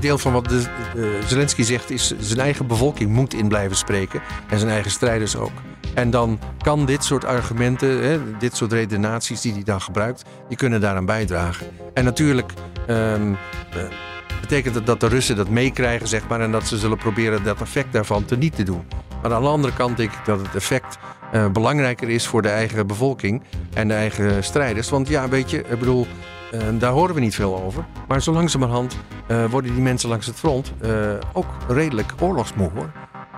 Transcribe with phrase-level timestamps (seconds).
[0.00, 0.64] Deel van wat de,
[1.26, 5.52] Zelensky zegt is zijn eigen bevolking moet in blijven spreken en zijn eigen strijders ook.
[5.94, 10.56] En dan kan dit soort argumenten, hè, dit soort redenaties die hij dan gebruikt, die
[10.56, 11.66] kunnen daaraan bijdragen.
[11.94, 12.52] En natuurlijk
[12.86, 13.32] ehm,
[13.70, 13.82] eh,
[14.40, 17.60] betekent het dat de Russen dat meekrijgen, zeg maar, en dat ze zullen proberen dat
[17.60, 18.84] effect daarvan te niet te doen.
[19.22, 20.98] Maar aan de andere kant denk ik dat het effect
[21.32, 23.42] eh, belangrijker is voor de eigen bevolking
[23.74, 24.88] en de eigen strijders.
[24.90, 26.06] Want ja, weet je, ik bedoel,
[26.78, 27.84] daar horen we niet veel over.
[28.08, 30.90] Maar zo langzamerhand eh, worden die mensen langs het front eh,
[31.32, 32.90] ook redelijk oorlogsmoe hoor.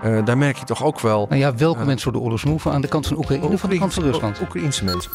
[0.03, 1.25] Eh, daar merk je toch ook wel.
[1.29, 1.85] Nou ja, welke Ja.
[1.85, 4.41] mensen worden oorlogsmoe aan de kant van Oekraïne of van de kant van Rusland?
[4.41, 5.11] Oekraïense mensen.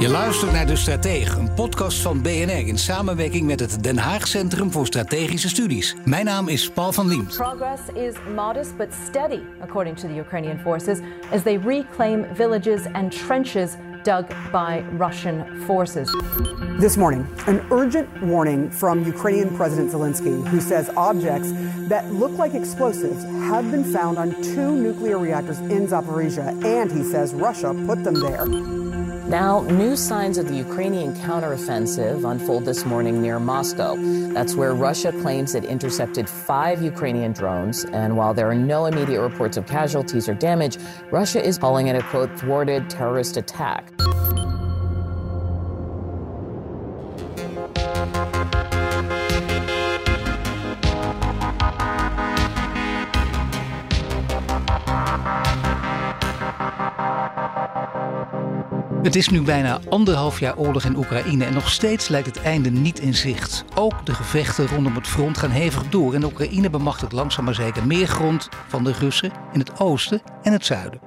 [0.00, 4.28] Je luistert naar De Stratege, een podcast van BNR in samenwerking met het Den Haag
[4.28, 5.96] Centrum voor Strategische Studies.
[6.04, 7.36] Mijn naam is Paul van Liemt.
[7.36, 10.98] Progress is modest but steady, according to the Ukrainian forces,
[11.32, 13.70] as they reclaim villages and trenches
[14.02, 16.10] dug by Russian forces.
[16.78, 21.52] This morning, an urgent warning from Ukrainian President Zelensky, who says objects
[21.88, 27.02] that look like explosives have been found on two nuclear reactors in Zaporizhia, and he
[27.02, 28.46] says Russia put them there.
[29.30, 33.94] Now, new signs of the Ukrainian counteroffensive unfold this morning near Moscow.
[34.34, 37.84] That's where Russia claims it intercepted five Ukrainian drones.
[37.84, 40.78] And while there are no immediate reports of casualties or damage,
[41.12, 43.92] Russia is calling it a quote, thwarted terrorist attack.
[59.02, 62.70] Het is nu bijna anderhalf jaar oorlog in Oekraïne en nog steeds lijkt het einde
[62.70, 63.64] niet in zicht.
[63.74, 67.86] Ook de gevechten rondom het front gaan hevig door en Oekraïne bemachtigt langzaam maar zeker
[67.86, 71.00] meer grond van de Russen in het oosten en het zuiden.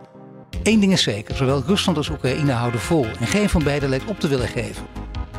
[0.63, 4.09] Eén ding is zeker, zowel Rusland als Oekraïne houden vol en geen van beiden lijkt
[4.09, 4.85] op te willen geven.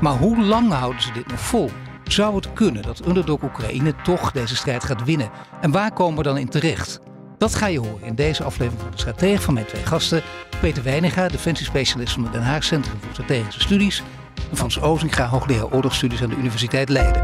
[0.01, 1.71] Maar hoe lang houden ze dit nog vol?
[2.05, 5.31] Zou het kunnen dat underdog Oekraïne toch deze strijd gaat winnen?
[5.61, 7.01] En waar komen we dan in terecht?
[7.45, 10.23] Dat ga je horen in deze aflevering van de Stratege van mijn twee gasten.
[10.61, 14.03] Peter Weiniga, defensiespecialist van het Den Haag Centrum voor Strategische Studies.
[14.51, 17.23] En Frans Ozinga, hoogleraar oorlogsstudies aan de Universiteit Leiden.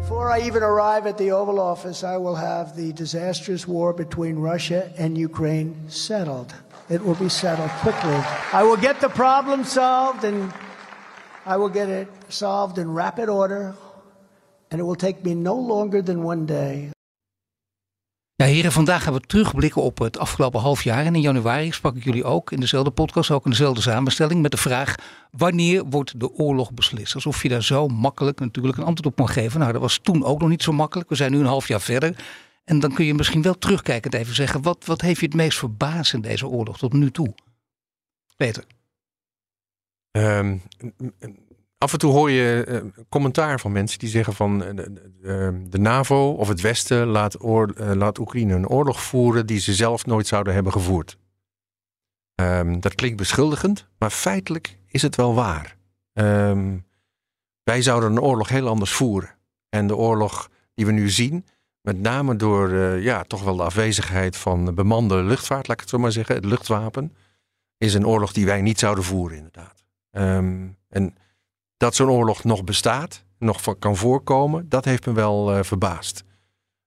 [0.00, 4.50] Before I even arrive at the Oval Office, I will have the disastrous war between
[4.50, 6.54] Russia and Ukraine settled.
[6.86, 8.18] It will be settled quickly.
[8.52, 10.52] I will get the problem solved and
[11.44, 13.74] I will get it solved in rapid order.
[14.70, 16.95] And it will take me no longer than one day.
[18.36, 21.04] Ja, heren, vandaag gaan we terugblikken op het afgelopen half jaar.
[21.04, 24.50] En in januari sprak ik jullie ook in dezelfde podcast, ook in dezelfde samenstelling, met
[24.50, 24.94] de vraag:
[25.30, 27.14] wanneer wordt de oorlog beslist?
[27.14, 29.60] Alsof je daar zo makkelijk natuurlijk een antwoord op kon geven.
[29.60, 31.08] Nou, dat was toen ook nog niet zo makkelijk.
[31.08, 32.24] We zijn nu een half jaar verder.
[32.64, 35.58] En dan kun je misschien wel terugkijkend even zeggen: wat, wat heeft je het meest
[35.58, 37.34] verbaasd in deze oorlog tot nu toe?
[38.36, 38.64] Peter.
[40.10, 40.56] Ehm,
[41.78, 45.78] af en toe hoor je eh, commentaar van mensen die zeggen van eh, de, de-
[45.78, 50.54] NAVO of het Westen laat, eh, Oekraïne een oorlog voeren die ze zelf nooit zouden
[50.54, 51.18] hebben gevoerd.
[52.34, 55.76] Ehm, dat klinkt beschuldigend, maar feitelijk is het wel waar.
[56.12, 56.78] Ehm,
[57.62, 59.34] wij zouden een oorlog heel anders voeren.
[59.68, 61.46] En de oorlog die we nu zien,
[61.80, 65.90] met name door eh, ja, toch wel de afwezigheid van bemande luchtvaart, laat ik het
[65.90, 67.16] zo maar zeggen, het luchtwapen,
[67.78, 69.84] is een oorlog die wij niet zouden voeren, inderdaad.
[70.10, 71.14] Ehm, en
[71.76, 76.24] dat zo'n oorlog nog bestaat, nog van- kan voorkomen, dat heeft me wel eh, verbaasd.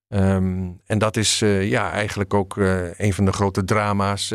[0.07, 4.33] Ehm, en dat is eh, ja, eigenlijk ook eh, een van de grote drama's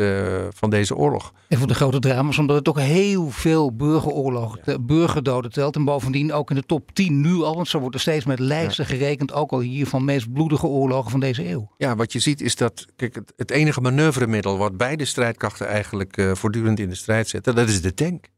[0.49, 1.33] van deze oorlog.
[1.47, 5.75] En voor de grote drama's, omdat het ook heel veel burgeroorlogen, de burgerdoden telt.
[5.75, 8.39] En bovendien ook in de top 10 nu al, want zo wordt er steeds met
[8.39, 11.71] lijsten gerekend, ook al hier van meest bloedige oorlogen van deze eeuw.
[11.77, 16.27] Ja, wat je ziet is dat kijk, het, het enige manoeuvremiddel wat beide strijdkrachten eigenlijk
[16.33, 18.33] voortdurend in de strijd zetten, dat is de tank.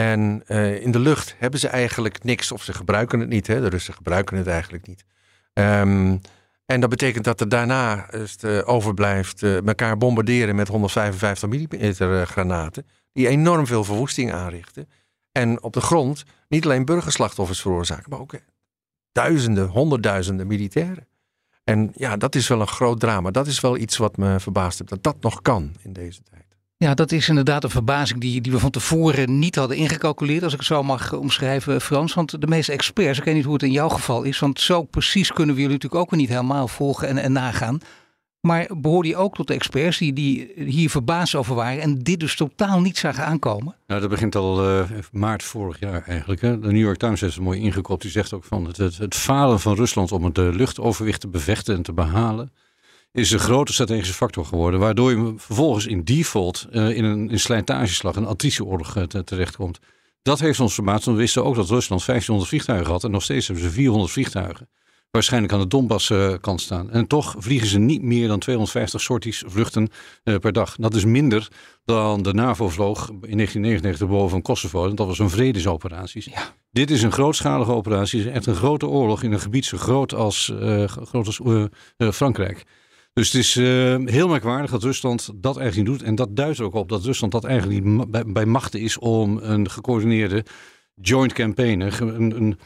[0.00, 3.46] En eh, in de lucht hebben ze eigenlijk niks, of ze gebruiken het niet.
[3.46, 3.60] Hè?
[3.60, 5.04] De Russen gebruiken het eigenlijk niet.
[5.52, 6.16] Ehm,
[6.66, 11.48] en dat betekent dat er daarna als het, eh, overblijft eh, elkaar bombarderen met 155
[11.48, 14.88] mm granaten, die enorm veel verwoesting aanrichten.
[15.32, 18.34] En op de grond niet alleen burgerslachtoffers veroorzaken, maar ook
[19.12, 21.08] duizenden, honderdduizenden militairen.
[21.64, 23.30] En ja, dat is wel een groot drama.
[23.30, 26.49] Dat is wel iets wat me verbaast heeft, dat dat nog kan in deze tijd.
[26.84, 30.52] Ja, dat is inderdaad een verbazing die, die we van tevoren niet hadden ingecalculeerd, als
[30.52, 32.14] ik het zo mag omschrijven, Frans.
[32.14, 34.82] Want de meeste experts, ik weet niet hoe het in jouw geval is, want zo
[34.82, 37.78] precies kunnen we jullie natuurlijk ook weer niet helemaal volgen en, en nagaan.
[38.40, 42.20] Maar behoorde je ook tot de experts die, die hier verbaasd over waren en dit
[42.20, 43.76] dus totaal niet zagen aankomen?
[43.86, 46.40] Nou, dat begint al uh, maart vorig jaar eigenlijk.
[46.40, 46.58] Hè.
[46.58, 48.02] De New York Times heeft het mooi ingekopt.
[48.02, 51.74] Die zegt ook van het, het, falen van Rusland om het uh, luchtoverwicht te bevechten
[51.74, 52.52] en te behalen
[53.12, 54.80] is een grote strategische factor geworden.
[54.80, 59.78] Waardoor je vervolgens in default uh, in een in slijtageslag, een attritieoorlog uh, terechtkomt.
[60.22, 63.04] Dat heeft ons verbaasd, want we wisten ook dat Rusland 1500 vliegtuigen had.
[63.04, 64.68] En nog steeds hebben ze 400 vliegtuigen.
[65.10, 66.90] Waarschijnlijk aan de Donbass-kant staan.
[66.90, 69.88] En toch vliegen ze niet meer dan 250 sorties vluchten
[70.22, 70.76] per dag.
[70.76, 71.48] Dat is minder
[71.84, 74.88] dan de NAVO vloog in 1999 boven Kosovo.
[74.88, 76.30] En dat was een vredesoperatie.
[76.30, 76.54] Ja.
[76.70, 78.18] Dit is een grootschalige operatie.
[78.18, 80.52] Het is echt een grote oorlog in een gebied zo groot als,
[80.86, 81.40] groot als
[82.12, 82.64] Frankrijk.
[83.20, 86.08] Dus het is uh, heel merkwaardig dat Rusland dat eigenlijk niet doet.
[86.08, 89.70] En dat duidt ook op dat Rusland dat eigenlijk niet bij, machten is om een
[89.70, 90.44] gecoördineerde
[90.94, 92.56] joint campaign, een, een,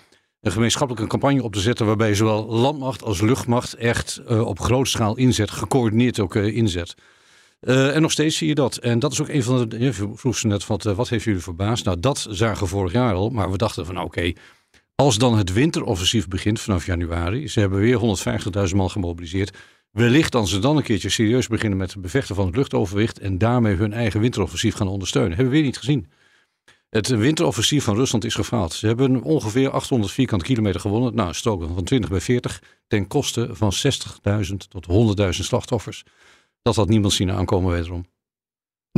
[0.41, 4.91] een, gemeenschappelijke campagne op te zetten waarbij zowel landmacht als luchtmacht echt uh, op grote
[4.91, 6.95] schaal inzet, gecoördineerd ook uh, inzet.
[7.61, 8.77] en nog steeds zie je dat.
[8.77, 9.79] En dat is ook een van de.
[9.79, 11.85] Je vroeg ze net: wat, wat heeft jullie verbaasd?
[11.85, 13.31] Nou, dat zagen we vorig jaar al.
[13.31, 14.37] Maar we dachten van: oké, okay,
[14.95, 17.49] als dan het winteroffensief begint vanaf januari.
[17.49, 18.19] Ze hebben weer
[18.69, 19.57] 150.000 man gemobiliseerd.
[19.95, 23.39] Wellicht als ze dan een keertje serieus beginnen met het bevechten van het luchtoverwicht en
[23.39, 25.31] daarmee hun eigen winteroffensief gaan ondersteunen.
[25.31, 26.11] Hebben we weer niet gezien.
[26.89, 28.73] Het winteroffensief van Rusland is gefaald.
[28.73, 31.15] Ze hebben ongeveer 800 vierkante kilometer gewonnen.
[31.15, 33.73] Nou, strook van 20 bij 40 ten koste van
[34.47, 36.05] 60.000 tot 100.000 slachtoffers.
[36.63, 38.07] Dat had niemand zien aankomen wederom.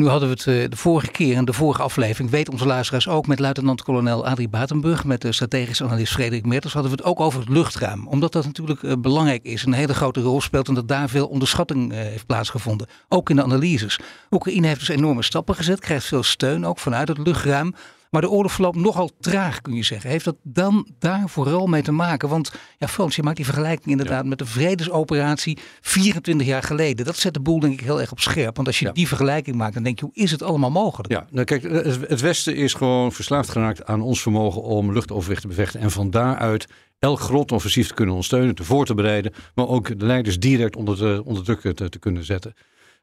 [0.00, 3.08] Nu hadden we het eh, de vorige keer in de vorige aflevering, weet onze luisteraars
[3.08, 7.20] ook, met luitenant-kolonel Adrie Batenburg, met de strategisch analist Frederik Mertens, hadden we het ook
[7.20, 8.06] over het luchtruim.
[8.06, 11.26] Omdat dat natuurlijk eh, belangrijk is, een hele grote rol speelt en dat daar veel
[11.26, 12.86] onderschatting eh, heeft plaatsgevonden.
[13.08, 13.98] Ook in de analyses.
[14.30, 17.74] Oekraïne heeft dus enorme stappen gezet, krijgt veel steun ook vanuit het luchtruim.
[18.10, 20.10] Maar de oorlog verloopt nogal traag, kun je zeggen.
[20.10, 22.28] Heeft dat dan daar vooral mee te maken?
[22.28, 27.04] Want ja, Frans, je maakt die vergelijking inderdaad met de vredesoperatie 24 jaar geleden.
[27.04, 28.56] Dat zet de boel denk ik heel erg op scherp.
[28.56, 31.12] Want als je die vergelijking maakt, dan denk je, hoe is het allemaal mogelijk?
[31.12, 31.62] Ja, nou kijk,
[32.08, 35.80] het Westen is gewoon verslaafd geraakt aan ons vermogen om luchtoverwicht te bevechten.
[35.80, 36.66] En van daaruit
[36.98, 39.32] elk groot offensief te kunnen ondersteunen, te voor te bereiden.
[39.54, 42.54] Maar ook de leiders direct onder, de, onder druk te, te kunnen zetten.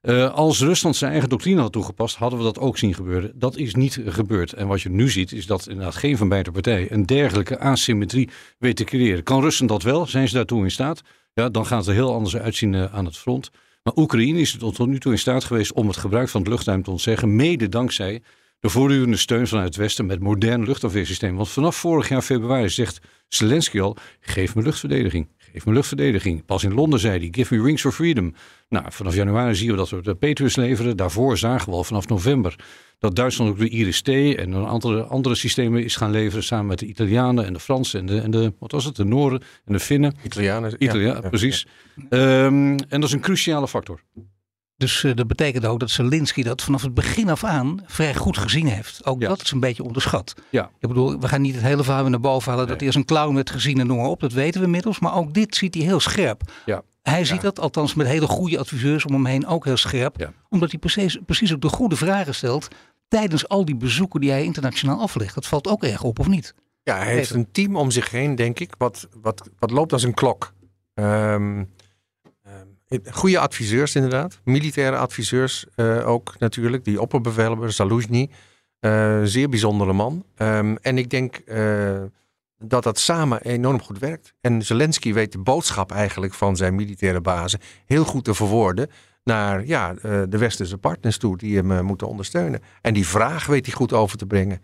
[0.03, 3.31] Uh, als Rusland zijn eigen doctrine had toegepast, hadden we dat ook zien gebeuren.
[3.35, 4.53] Dat is niet gebeurd.
[4.53, 8.29] En wat je nu ziet, is dat inderdaad geen van beide partijen een dergelijke asymmetrie
[8.57, 9.23] weet te creëren.
[9.23, 10.05] Kan Rusland dat wel?
[10.05, 11.01] Zijn ze daartoe in staat?
[11.33, 13.51] Ja, dan gaat het er heel anders uitzien uh, aan het front.
[13.83, 16.83] Maar Oekraïne is tot nu toe in staat geweest om het gebruik van het luchtruim
[16.83, 18.21] te ontzeggen, mede dankzij
[18.59, 21.35] de voortdurende steun vanuit het Westen met modern luchtafweersysteem.
[21.35, 25.27] Want vanaf vorig jaar februari zegt Zelensky al: geef me luchtverdediging.
[25.53, 26.45] Geef me luchtverdediging.
[26.45, 28.33] Pas in Londen zei hij: give me wings for freedom.
[28.69, 30.97] Nou, vanaf januari zien we dat we de Patriots leveren.
[30.97, 32.55] Daarvoor zagen we al vanaf november
[32.99, 36.79] dat Duitsland ook de IRIS-T en een aantal andere systemen is gaan leveren samen met
[36.79, 39.73] de Italianen en de Fransen en de, en de wat was het, de Noorden en
[39.73, 40.15] de Finnen.
[40.23, 40.75] Italianen.
[40.77, 41.67] Italianen, ja, precies.
[42.09, 42.45] Ja.
[42.45, 43.99] Um, en dat is een cruciale factor.
[44.77, 48.37] Dus uh, dat betekent ook dat Zelensky dat vanaf het begin af aan vrij goed
[48.37, 49.05] gezien heeft.
[49.05, 49.27] Ook ja.
[49.27, 50.33] dat is een beetje onderschat.
[50.49, 50.69] Ja.
[50.79, 52.67] Ik bedoel, we gaan niet het hele verhaal naar boven halen nee.
[52.67, 54.19] dat hij als een clown werd gezien en noem maar op.
[54.19, 54.99] Dat weten we inmiddels.
[54.99, 56.51] Maar ook dit ziet hij heel scherp.
[56.65, 56.83] Ja.
[57.01, 60.19] Hij ziet dat, althans met hele goede adviseurs om hem heen, ook heel scherp.
[60.19, 60.33] Ja.
[60.49, 62.67] Omdat hij precies, precies ook de goede vragen stelt
[63.07, 65.35] tijdens al die bezoeken die hij internationaal aflegt.
[65.35, 66.53] Dat valt ook erg op, of niet?
[66.83, 70.03] Ja, hij heeft een team om zich heen, denk ik, wat, wat, wat loopt als
[70.03, 70.53] een klok.
[70.93, 71.69] Um,
[73.11, 74.39] Goede adviseurs inderdaad.
[74.43, 76.83] Militaire adviseurs uh, ook natuurlijk.
[76.83, 78.29] Die opperbevelhebber, Zaluzny.
[78.79, 80.25] Uh, zeer bijzondere man.
[80.37, 82.01] Um, en ik denk uh,
[82.57, 84.33] dat dat samen enorm goed werkt.
[84.41, 88.89] En Zelensky weet de boodschap eigenlijk van zijn militaire bazen heel goed te verwoorden
[89.23, 89.93] naar ja,
[90.29, 92.59] de westerse partners toe die hem moeten ondersteunen.
[92.81, 94.61] En die vraag weet hij goed over te brengen.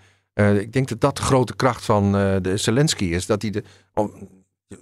[0.59, 3.25] ik denk dat dat de grote kracht van de Zelensky is.
[3.25, 3.63] Dat hij de,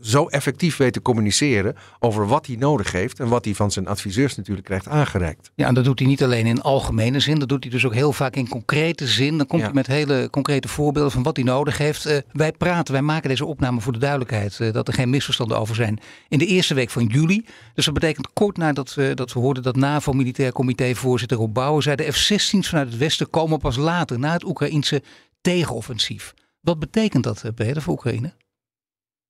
[0.02, 3.88] zo effectief weet te communiceren over wat hij nodig heeft en wat hij van zijn
[3.88, 5.52] adviseurs natuurlijk krijgt aangereikt.
[5.56, 7.94] Ja, en dat doet hij niet alleen in algemene zin, dat doet hij dus ook
[7.94, 9.38] heel vaak in concrete zin.
[9.38, 9.68] Dan komt ja.
[9.68, 12.08] hij met hele concrete voorbeelden van wat hij nodig heeft.
[12.08, 15.60] Uh, wij praten, wij maken deze opname voor de duidelijkheid, uh, dat er geen misverstanden
[15.60, 16.00] over zijn.
[16.28, 19.64] In de eerste week van juli, dus dat betekent kort nadat we, dat we hoorden
[19.64, 23.76] dat NAVO Militair Comité voorzitter Rob Bouwen zei, de F-16's vanuit het westen komen pas
[23.76, 25.02] later, na het Oekraïnse
[25.42, 26.34] tegenoffensief.
[26.62, 28.34] Wat betekent dat, Peter, voor Oekraïne?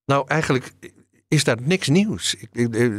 [0.08, 0.72] Nou, eigenlijk
[1.28, 2.36] is daar niks nieuws.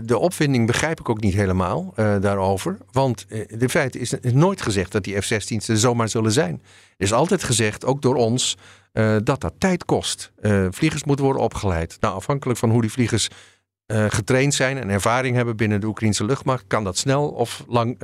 [0.03, 2.79] De opwinding begrijp ik ook niet helemaal uh, daarover.
[2.93, 6.63] Want de feit is, nooit gezegd dat die F-16's er zomaar zullen zijn.
[6.97, 8.57] Er is altijd gezegd, ook door ons,
[8.93, 10.33] uh, dat dat tijd kost.
[10.71, 11.97] Vliegers moeten worden opgeleid.
[12.01, 13.29] Nou, afhankelijk van hoe die vliegers
[13.87, 17.99] getraind zijn en ervaring hebben binnen de Oekraïnse luchtmacht, kan dat snel of, lang,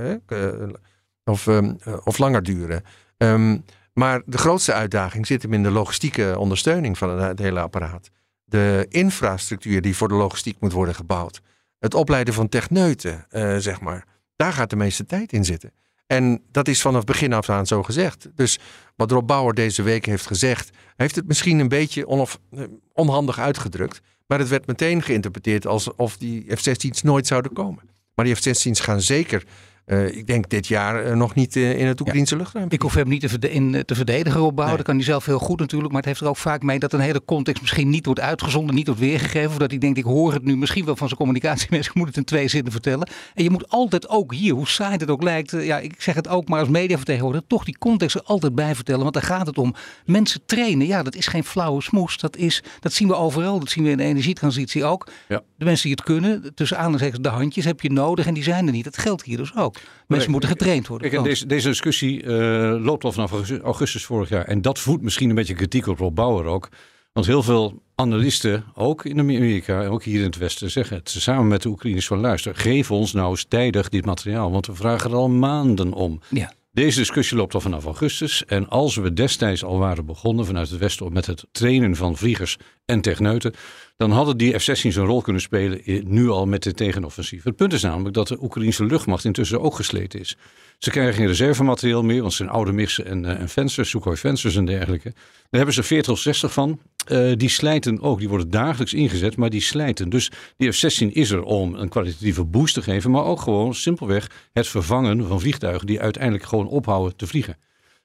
[1.25, 2.83] of, um, of langer duren.
[3.17, 8.11] Um, maar de grootste uitdaging zit hem in de logistieke ondersteuning van het hele apparaat.
[8.45, 11.41] De infrastructuur die voor de logistiek moet worden gebouwd.
[11.79, 14.07] Het opleiden van techneuten, uh, zeg maar.
[14.37, 15.73] Daar gaat de meeste tijd in zitten.
[16.07, 18.29] En dat is vanaf begin af aan zo gezegd.
[18.35, 18.59] Dus
[18.97, 24.01] wat Rob Bauer deze week heeft gezegd, heeft het misschien een beetje eh, onhandig uitgedrukt.
[24.27, 27.83] Maar het werd meteen geïnterpreteerd alsof die F-16's nooit zouden komen.
[28.15, 29.45] Maar die F-16's gaan zeker
[29.87, 32.41] uh, ik denk dit jaar uh, nog niet uh, in het Oekraïnse ja.
[32.41, 32.67] luchtruim.
[32.69, 34.67] Ik hoef hem niet te, verde in, te verdedigen opbouwen.
[34.67, 34.77] Nee.
[34.77, 35.93] Dat kan hij zelf heel goed natuurlijk.
[35.93, 38.75] Maar het heeft er ook vaak mee dat een hele context misschien niet wordt uitgezonden,
[38.75, 39.51] niet wordt weergegeven.
[39.51, 41.93] Of dat hij denkt, ik hoor het nu misschien wel van zijn communicatiemensen.
[41.95, 43.09] Ik moet het in twee zinnen vertellen.
[43.35, 45.51] En je moet altijd ook hier, hoe saai het ook lijkt.
[45.51, 47.49] ja, ik zeg het ook maar als mediavertegenwoordiger.
[47.49, 49.03] Toch die context er altijd bij vertellen.
[49.03, 49.75] Want daar gaat het om.
[50.05, 50.87] Mensen trainen.
[50.87, 52.19] Ja, dat is geen flauwe smoes.
[52.19, 53.59] Dat, is, dat zien we overal.
[53.59, 55.09] Dat zien we in de energietransitie ook.
[55.29, 55.43] Ja.
[55.57, 58.27] De mensen die het kunnen, tussen aanhalingstekens de handjes heb je nodig.
[58.27, 58.85] En die zijn er niet.
[58.85, 59.74] Dat geldt hier dus ook.
[60.07, 61.11] Mensen moeten getraind worden.
[61.11, 64.45] Kijk, deze, deze, discussie uh, loopt al vanaf augustus vorig jaar.
[64.45, 66.69] En dat voedt misschien een beetje kritiek op Rob Bauer ook.
[67.13, 71.49] Want heel veel analisten, ook in Amerika, ook hier in het Westen, zeggen het samen
[71.49, 75.11] met de Oekraïners van luister, geef ons nou eens tijdig dit materiaal, want we vragen
[75.11, 76.21] er al maanden om.
[76.31, 76.53] Ja.
[76.75, 78.45] Deze discussie loopt al vanaf augustus.
[78.45, 82.57] En als we destijds al waren begonnen vanuit het Westen met het trainen van vliegers
[82.85, 83.55] en techneuten,
[83.97, 87.45] dan hadden die F-16's een rol kunnen spelen nu al met de tegenoffensief.
[87.45, 90.37] Het punt is namelijk dat de Oekraïnse luchtmacht intussen ook gesleten is.
[90.79, 94.17] Ze krijgen geen reservematerieel meer, want het zijn oude mixen en, uh, en Fencers, Sukhoi
[94.17, 95.13] Fencers en dergelijke.
[95.15, 96.81] Daar hebben ze 40 of 60 van.
[97.09, 100.09] Uh, die slijten ook, die worden dagelijks ingezet, maar die slijten.
[100.09, 104.31] Dus die F-16 is er om een kwalitatieve boost te geven, maar ook gewoon simpelweg
[104.53, 107.57] het vervangen van vliegtuigen die uiteindelijk gewoon ophouden te vliegen.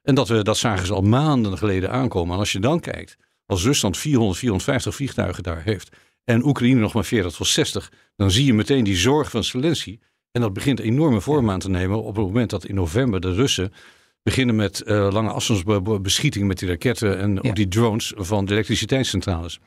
[0.03, 2.33] En dat, we, dat zagen ze al maanden geleden aankomen.
[2.33, 3.17] En als je dan kijkt,
[3.49, 5.89] als Rusland 400, 450 vliegtuigen daar heeft
[6.29, 9.99] en Oekraïne nog maar 40 tot 60, dan zie je meteen die zorg van Zelensky.
[10.31, 13.33] En dat begint enorme vorm aan te nemen op het moment dat in november de
[13.33, 13.73] Russen
[14.23, 17.51] beginnen met uh, lange afstandsbeschieting met die raketten en ja.
[17.51, 19.59] die drones van de elektriciteitscentrales.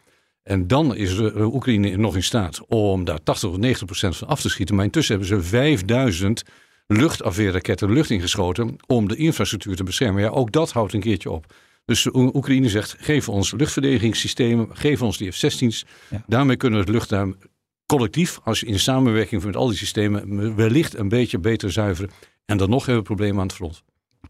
[0.43, 4.29] En dan is de Oekraïne nog in staat om daar 80 of 90 procent van
[4.29, 4.75] af te schieten.
[4.75, 6.43] Maar intussen hebben ze 5000
[6.87, 10.23] luchtafweerraketten lucht ingeschoten om de infrastructuur te beschermen.
[10.23, 11.55] Ja, ook dat houdt een keertje op.
[11.85, 15.85] Dus Oekraïne zegt, geef ons luchtverdedigingssystemen, geef ons die F-16's.
[16.11, 16.25] Ja.
[16.27, 17.37] Daarmee kunnen we het luchtruim
[17.87, 22.11] collectief, als je in samenwerking met al die systemen, wellicht een beetje beter zuiveren.
[22.45, 23.83] En dan nog hebben we problemen aan het front.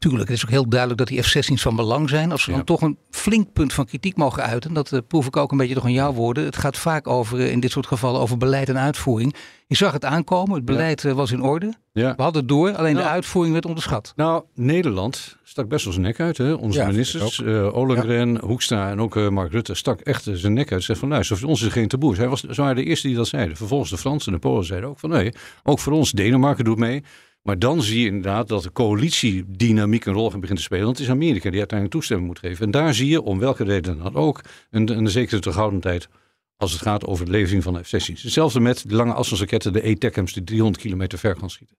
[0.02, 2.32] Tuurlijk, het is ook heel duidelijk dat die F-16's van belang zijn.
[2.32, 5.36] Als we dan toch een flink punt van kritiek mogen uiten, dat uh, proef ik
[5.36, 6.44] ook een beetje toch in jouw woorden.
[6.44, 9.34] Het gaat vaak over, uh, in dit soort gevallen, over beleid en uitvoering.
[9.66, 11.08] Je zag het aankomen, het beleid ja.
[11.08, 11.72] uh, was in orde.
[11.92, 12.14] Ja.
[12.16, 14.12] We hadden het door, alleen nou, de uitvoering werd onderschat.
[14.16, 16.38] Nou, Nederland stak best wel zijn nek uit.
[16.38, 16.52] Hè?
[16.52, 20.82] Onze ministers, uh, Ollengren, Hoekstra en ook Mark Rutte, stak echt zijn nek uit.
[20.82, 22.14] Zegt van luister, voor ons is er geen taboe.
[22.14, 23.56] Zij was, ze waren de eerste die dat zeiden.
[23.56, 25.32] Vervolgens de Fransen en de Polen zeiden ook van nee,
[25.62, 27.02] ook voor ons, Denemarken doet mee.
[27.42, 30.84] Maar dan zie je inderdaad dat de coalitiedynamiek een rol begint te spelen.
[30.84, 32.64] Want het is Amerika die uiteindelijk toestemming moet geven.
[32.64, 36.08] En daar zie je, om welke reden dan ook, een, een zekere terughoudendheid
[36.56, 38.22] als het gaat over de levering van F-16's.
[38.22, 41.76] Hetzelfde met de lange afstandsraketten, de E-TACMS, die 300 kilometer ver kan schieten.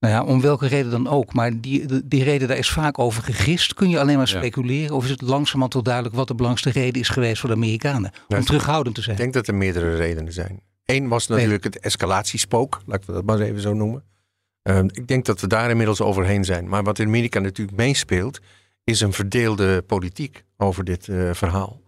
[0.00, 1.32] Nou ja, om welke reden dan ook.
[1.32, 3.74] Maar die, die reden, daar is vaak over gegist.
[3.74, 4.90] Kun je alleen maar speculeren?
[4.90, 4.94] Ja.
[4.94, 8.10] Of is het langzamerhand wel duidelijk wat de belangrijkste reden is geweest voor de Amerikanen?
[8.28, 9.16] Om ja, terughoudend te zijn.
[9.16, 10.60] Ik denk dat er meerdere redenen zijn.
[10.84, 14.04] Eén was natuurlijk het escalatiespook, laten we dat maar even zo noemen.
[14.62, 16.68] Uh, ik denk dat we daar inmiddels overheen zijn.
[16.68, 18.40] Maar wat in Amerika natuurlijk meespeelt,
[18.84, 21.80] is een verdeelde politiek over dit uh, verhaal.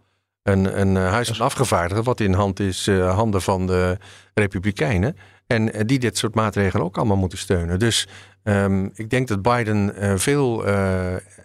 [0.43, 3.97] Een, een uh, huis van afgevaardigden, wat in hand is, uh, handen van de
[4.33, 5.17] Republikeinen.
[5.47, 7.79] En die dit soort maatregelen ook allemaal moeten steunen.
[7.79, 8.07] Dus
[8.43, 10.65] um, ik denk dat Biden veel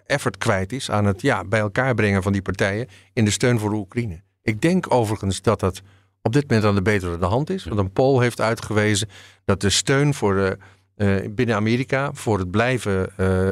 [0.05, 3.59] effort kwijt is aan het ja, bij elkaar brengen van die partijen in de steun
[3.59, 4.21] voor de Oekraïne.
[4.41, 5.81] Ik denk overigens dat dat
[6.21, 7.63] op dit moment aan de betere de hand is.
[7.63, 9.09] Want een poll heeft uitgewezen
[9.45, 10.57] dat de steun voor de
[11.29, 13.51] binnen Amerika voor het blijven uh, uh,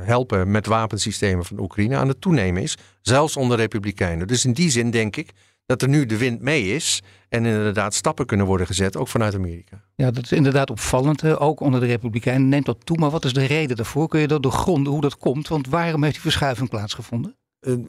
[0.00, 2.76] helpen met wapensystemen van Oekraïne aan het toenemen is.
[3.00, 4.26] Zelfs onder Republikeinen.
[4.26, 5.30] Dus in die zin denk ik
[5.66, 7.02] dat er nu de wind mee is.
[7.28, 9.84] En inderdaad stappen kunnen worden gezet, ook vanuit Amerika.
[9.94, 11.24] Ja, dat is inderdaad opvallend.
[11.24, 12.98] Ook onder de Republikeinen neemt dat toe.
[12.98, 14.08] Maar wat is de reden daarvoor?
[14.08, 15.48] Kun je dat doorgronden hoe dat komt?
[15.48, 17.36] Want waarom heeft die verschuiving plaatsgevonden?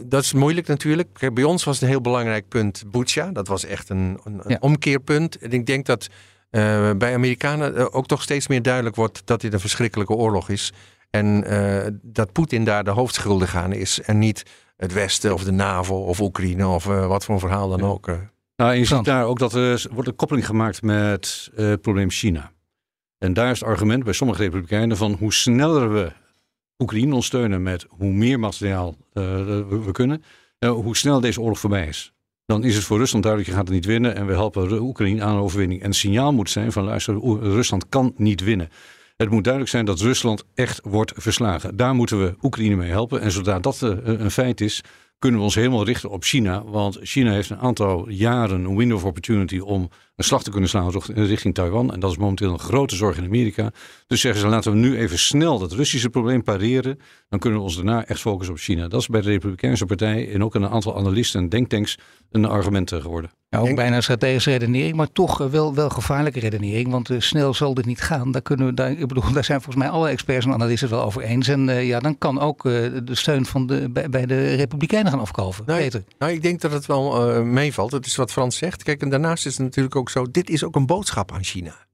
[0.05, 1.33] dat is moeilijk natuurlijk.
[1.33, 3.31] Bij ons was het een heel belangrijk punt Bucha.
[3.31, 5.37] Dat was echt een, een, een omkeerpunt.
[5.37, 6.07] En ik denk dat
[6.51, 10.49] uh, bij Amerikanen uh, ook toch steeds meer duidelijk wordt dat dit een verschrikkelijke oorlog
[10.49, 10.73] is.
[11.09, 14.01] En uh, dat Poetin daar de hoofdschuldige aan is.
[14.01, 14.43] En niet
[14.77, 18.09] het Westen of de NAVO of Oekraïne of wat voor een verhaal dan ook.
[18.55, 21.81] Nou, en je ziet daar ook dat er wordt een koppeling gemaakt met eh, het
[21.81, 22.51] probleem China.
[23.17, 26.11] En daar is het argument bij sommige republikeinen van hoe sneller we
[26.77, 30.23] Oekraïne ondersteunen met hoe meer materiaal eh, we, we kunnen,
[30.59, 32.13] eh, hoe sneller deze oorlog voorbij is.
[32.45, 35.23] Dan is het voor Rusland duidelijk, je gaat het niet winnen en we helpen Oekraïne
[35.23, 35.81] aan een overwinning.
[35.81, 38.69] En het signaal moet zijn van luister, Rusland kan niet winnen.
[39.17, 41.77] Het moet duidelijk zijn dat Rusland echt wordt verslagen.
[41.77, 43.21] Daar moeten we Oekraïne mee helpen.
[43.21, 44.83] En zodra dat eh, een feit is,
[45.19, 46.63] kunnen we ons helemaal richten op China.
[46.63, 50.69] Want China heeft een aantal jaren een window of opportunity om een slag te kunnen
[50.69, 51.93] slaan richt- richting Taiwan.
[51.93, 53.71] En dat is momenteel een grote zorg in Amerika.
[54.07, 56.99] Dus zeggen ze, laten we nu even snel dat Russische probleem pareren.
[57.29, 58.87] Dan kunnen we ons daarna echt focussen op China.
[58.87, 61.97] Dat is bij de Republikeinse Partij en ook een aantal analisten en denktanks
[62.31, 63.31] een argument geworden.
[63.49, 66.91] Ja, ook bijna strategische redenering, maar toch eh, wel, wel gevaarlijke redenering.
[66.91, 68.31] Want eh, snel zal dit niet gaan.
[68.31, 70.97] Daar, kunnen we, daar, ik bedoel, daar zijn volgens mij alle experts en analisten het
[70.97, 71.47] wel over eens.
[71.47, 72.71] En eh, ja, dan kan ook eh,
[73.03, 75.63] de steun van de, bij, bij de Republikeinen gaan afkalven.
[75.65, 75.77] Nee.
[75.77, 76.03] Peter.
[76.19, 77.91] Nou, ik denk dat het wel eh, meevalt.
[77.91, 78.83] Het is wat Frans zegt.
[78.83, 81.85] Kijk, en daarnaast is het natuurlijk ook zo: dit is ook een boodschap aan China.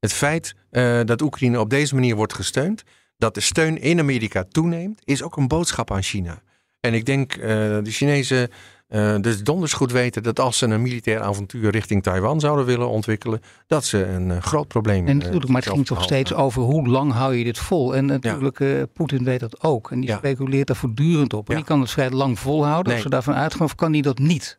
[0.00, 2.82] Het feit eh, dat Oekraïne op deze manier wordt gesteund,
[3.16, 6.42] dat de steun in Amerika toeneemt, is ook een boodschap aan China.
[6.80, 7.48] En ik denk eh
[7.82, 8.48] de Chinezen
[8.88, 12.88] eh dus donders goed weten dat als ze een militair avontuur richting Taiwan zouden willen
[12.88, 16.34] ontwikkelen, dat ze een groot probleem En eh, natuurlijk, maar het ging toch te steeds
[16.34, 17.96] over hoe lang hou je dit vol.
[17.96, 19.90] En natuurlijk, Poetin weet dat ook.
[19.90, 20.16] En die Ja.
[20.16, 21.46] speculeert daar voortdurend op.
[21.46, 21.58] En Ja.
[21.58, 22.84] die kan het vrij lang volhouden.
[22.86, 22.94] Nee.
[22.94, 24.56] Als we daarvan uitgaan, of kan die dat niet?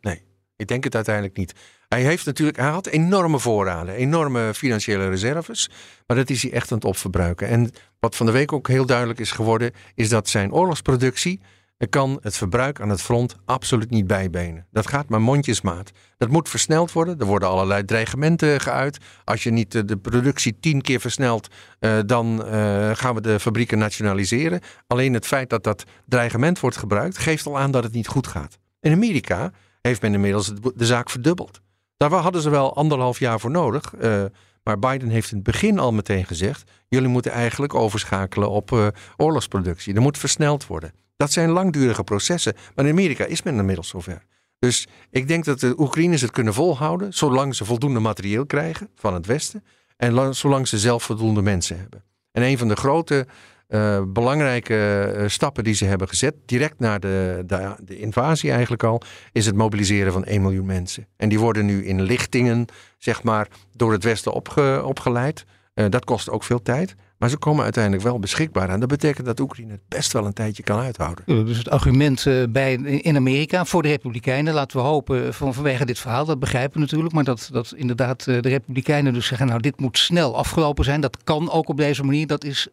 [0.63, 1.53] Ik denk het uiteindelijk niet.
[1.87, 5.69] Hij heeft natuurlijk, hij had enorme voorraden, enorme financiële reserves,
[6.07, 7.47] maar dat is hij echt aan het opverbruiken.
[7.47, 11.41] En wat van de week ook heel duidelijk is geworden, is dat zijn oorlogsproductie
[11.89, 14.67] kan het verbruik aan het front absoluut niet bijbenen.
[14.71, 15.91] Dat gaat maar mondjesmaat.
[16.17, 17.19] Dat moet versneld worden.
[17.19, 18.97] Er worden allerlei dreigementen geuit.
[19.23, 21.47] Als je niet eh, de productie tien keer versnelt,
[21.79, 24.61] eh, dan eh, gaan we de fabrieken nationaliseren.
[24.87, 28.27] Alleen het feit dat dat dreigement wordt gebruikt, geeft al aan dat het niet goed
[28.27, 28.57] gaat.
[28.79, 29.51] In Amerika
[29.87, 31.61] heeft men inmiddels de zaak verdubbeld.
[31.97, 33.93] Daar hadden ze wel anderhalf jaar voor nodig.
[33.95, 34.23] eh,
[34.63, 38.87] maar Biden heeft in het begin al meteen gezegd: jullie moeten eigenlijk overschakelen op eh,
[39.17, 39.93] oorlogsproductie.
[39.93, 40.93] Er moet versneld worden.
[41.17, 42.53] Dat zijn langdurige processen.
[42.75, 44.23] Maar in Amerika is men inmiddels zover.
[44.59, 49.13] Dus ik denk dat de Oekraïners het kunnen volhouden, zolang ze voldoende materieel krijgen van
[49.13, 49.63] het Westen.
[49.97, 52.03] En lang- zolang ze zelf voldoende mensen hebben.
[52.31, 53.27] En een van de grote
[53.67, 58.83] eh, belangrijke eh, stappen die ze hebben gezet, direct na de, de, de invasie eigenlijk
[58.83, 61.07] al, is het mobiliseren van 1 miljoen mensen.
[61.17, 62.65] En die worden nu in lichtingen,
[62.97, 65.45] zeg maar, door het Westen opge- opgeleid.
[65.73, 66.95] Eh, dat kost ook veel tijd.
[67.17, 68.69] Maar ze komen uiteindelijk wel beschikbaar.
[68.69, 71.45] En dat betekent dat Oekraïne het best wel een tijdje kan uithouden.
[71.45, 75.99] Dus het argument bij, in Amerika voor de Republikeinen, laten we hopen van, vanwege dit
[75.99, 79.79] verhaal, dat begrijpen we natuurlijk, maar dat, dat inderdaad de Republikeinen dus zeggen, nou dit
[79.79, 82.67] moet snel afgelopen zijn, dat kan ook op deze manier, dat is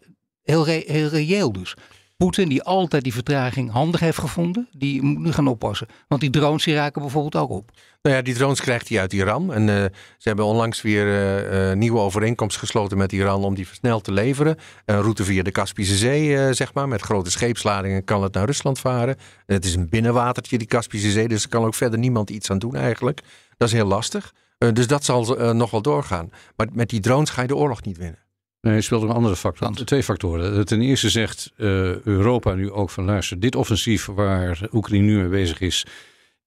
[0.51, 1.77] heel, heel reëel dus.
[2.21, 5.87] Poetin, die altijd die vertraging handig heeft gevonden, die moet nu gaan oppassen.
[6.09, 7.71] Want die drones die raken bijvoorbeeld ook op.
[8.03, 9.53] Nou ja, die drones krijgt hij uit Iran.
[9.53, 9.75] En eh,
[10.19, 11.07] ze hebben onlangs weer
[11.51, 14.57] eh, nieuwe overeenkomst gesloten met Iran om die versneld te leveren.
[14.85, 16.89] Een route via de Kaspische Zee, zeg maar.
[16.89, 19.17] Met grote scheepsladingen kan het naar Rusland varen.
[19.47, 21.29] Het is een binnenwatertje, die Kaspische Zee.
[21.29, 23.21] Dus er kan ook verder niemand iets aan doen eigenlijk.
[23.57, 24.35] Dat is heel lastig.
[24.73, 26.31] Dus dat zal nog wel doorgaan.
[26.57, 28.30] Maar met die drones ga je de oorlog niet winnen.
[28.61, 29.75] Nee, er speelt een andere factor.
[29.75, 30.67] Twee factoren.
[30.67, 35.29] Ten eerste zegt eh, Europa nu ook van luister, dit offensief waar Oekraïne nu mee
[35.29, 35.87] bezig is,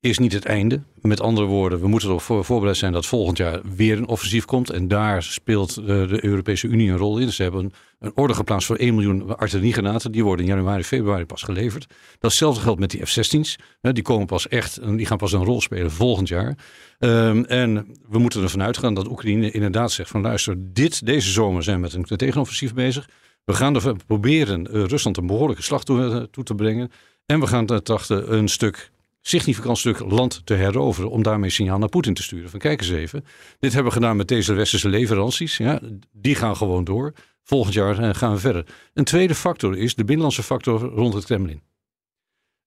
[0.03, 0.81] is niet het einde.
[1.01, 4.45] Met andere woorden, we moeten erop voor, voorbereid zijn dat volgend jaar weer een offensief
[4.45, 4.69] komt.
[4.69, 7.31] En daar speelt eh, de Europese Unie een rol in.
[7.31, 10.11] Ze hebben een, een orde geplaatst voor 1 miljoen artilleriegranaten.
[10.11, 11.85] Die worden in januari, februari pas geleverd.
[12.19, 13.57] Datzelfde geldt met die F-16's.
[13.81, 16.57] Hè, Die, komen pas echt, die gaan pas een rol spelen volgend jaar.
[16.99, 21.63] Ehm, en we moeten ervan uitgaan dat Oekraïne inderdaad zegt van luister, dit, deze zomer
[21.63, 23.09] zijn we met een tegenoffensief bezig.
[23.45, 26.91] We gaan er proberen eh, Rusland een behoorlijke slag toe, eh, toe te brengen.
[27.25, 28.91] En we gaan trachten een stuk,
[29.27, 31.09] significant stuk land te heroveren.
[31.09, 32.49] Om daarmee signaal naar Poetin te sturen.
[32.49, 33.25] Van kijk eens even,
[33.59, 35.57] dit hebben we gedaan met deze westerse leveranties.
[35.57, 35.79] Ja,
[36.11, 37.13] die gaan gewoon door.
[37.43, 38.65] Volgend jaar eh, gaan we verder.
[38.93, 41.61] Een tweede factor is de binnenlandse factor rond het Kremlin.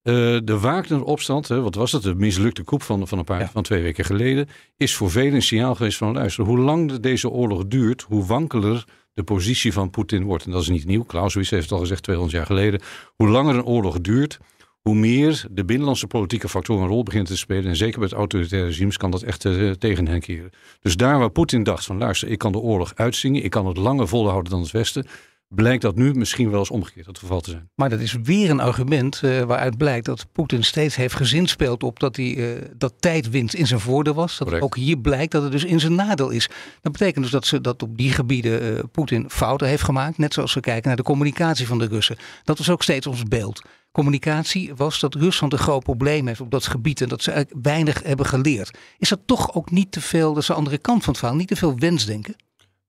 [0.03, 0.15] Eh,
[0.45, 2.03] de Wagner-opstand, wat was het?
[2.03, 3.49] De mislukte koep van, van, een paar, Ja.
[3.49, 4.49] van twee weken geleden.
[4.77, 8.25] Is voor velen een signaal geweest van luister, hoe lang de- deze oorlog duurt, hoe
[8.27, 10.45] wankeler de positie van Poetin wordt.
[10.45, 11.05] En dat is niet nieuw.
[11.05, 12.81] Clausewitz heeft het al gezegd 200 jaar geleden.
[13.15, 14.39] Hoe langer een oorlog duurt,
[14.87, 17.65] hoe meer de binnenlandse politieke factor een rol begint te spelen.
[17.65, 20.51] En zeker bij het autoritaire regimes kan dat echt eh, tegen hen keren.
[20.81, 23.77] Dus daar waar Poetin dacht van luister, ik kan de oorlog uitzingen, ik kan het
[23.77, 25.07] langer volhouden dan het Westen,
[25.49, 27.71] blijkt dat nu misschien wel eens omgekeerd het geval te zijn.
[27.75, 32.01] Maar dat is weer een argument eh, waaruit blijkt dat Poetin steeds heeft gezinspeeld op
[32.01, 34.39] dat, hij, eh, dat tijdwinst in zijn voordeel was.
[34.39, 36.49] Dat ook hier blijkt dat het dus in zijn nadeel is.
[36.81, 40.19] Dat betekent dus dat, ze, dat op die gebieden Poetin fouten heeft gemaakt.
[40.19, 42.17] Net zoals we kijken naar de communicatie van de Russen.
[42.45, 43.63] Dat is ook steeds ons beeld.
[43.97, 47.67] Communicatie was dat Rusland een groot probleem heeft op dat gebied en dat ze eigenlijk
[47.67, 48.79] weinig hebben geleerd.
[48.99, 51.39] Is dat toch ook niet te veel, dat is de andere kant van het verhaal,
[51.39, 52.35] niet te veel wensdenken?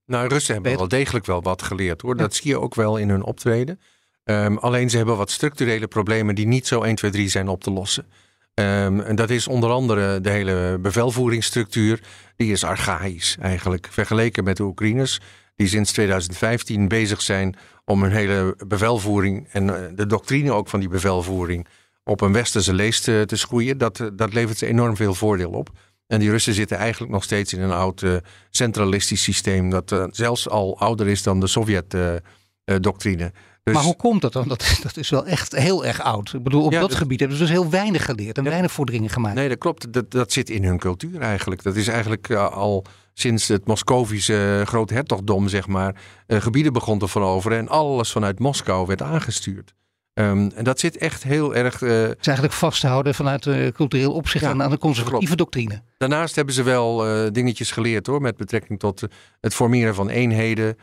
[0.06, 2.17] Nou, Russen hebben wel degelijk wel wat geleerd hoor.
[2.17, 3.80] Dat zie je ook wel in hun optreden.
[4.24, 7.63] Um, alleen ze hebben wat structurele problemen die niet zo 1, 2, 3 zijn op
[7.63, 8.06] te lossen.
[8.54, 12.02] Um, en dat is onder andere de hele bevelvoeringsstructuur.
[12.36, 13.88] Die is archaïs eigenlijk.
[13.91, 15.20] Vergeleken met de Oekraïners,
[15.56, 17.56] die sinds 2015 bezig zijn
[17.89, 21.67] om hun hele bevelvoering en eh, de doctrine ook van die bevelvoering
[22.04, 23.78] op een westerse lees te, te schoeien.
[23.78, 25.69] Dat, eh, dat levert ze enorm veel voordeel op.
[26.08, 28.15] En die Russen zitten eigenlijk nog steeds in een oud uh,
[28.50, 29.69] centralistisch systeem.
[29.69, 33.23] Dat uh, zelfs al ouder is dan de Sovjet-doctrine.
[33.23, 33.30] Uh,
[33.63, 33.73] dus...
[33.73, 34.47] Maar hoe komt dat dan?
[34.47, 36.34] Dat, dat is wel echt heel erg oud.
[36.34, 38.50] Ik bedoel, op ja, dat, dat, gebied hebben ze dus heel weinig geleerd en ja,
[38.50, 39.36] weinig vorderingen gemaakt.
[39.36, 39.93] Nee, dat klopt.
[39.93, 41.63] Dat, dat zit in hun cultuur eigenlijk.
[41.63, 42.86] Dat is eigenlijk al
[43.20, 45.96] sinds het Moscovische groothertogdom, zeg maar,
[46.28, 47.58] gebieden begon te veroveren.
[47.58, 49.76] En alles vanuit Moskou werd aangestuurd.
[50.20, 51.82] Um, en dat zit echt heel erg.
[51.82, 54.78] Uh, het is eigenlijk vast te houden vanuit uh, cultureel opzicht ja, aan, aan de
[54.78, 55.54] conservatieve klopt.
[55.54, 55.82] doctrine.
[55.98, 59.04] Daarnaast hebben ze wel uh, dingetjes geleerd hoor, met betrekking tot
[59.42, 60.78] het formeren van eenheden.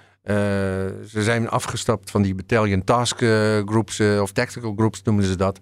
[1.09, 3.16] ze zijn afgestapt van die battalion task
[3.64, 5.59] groups of tactical groups noemen ze dat.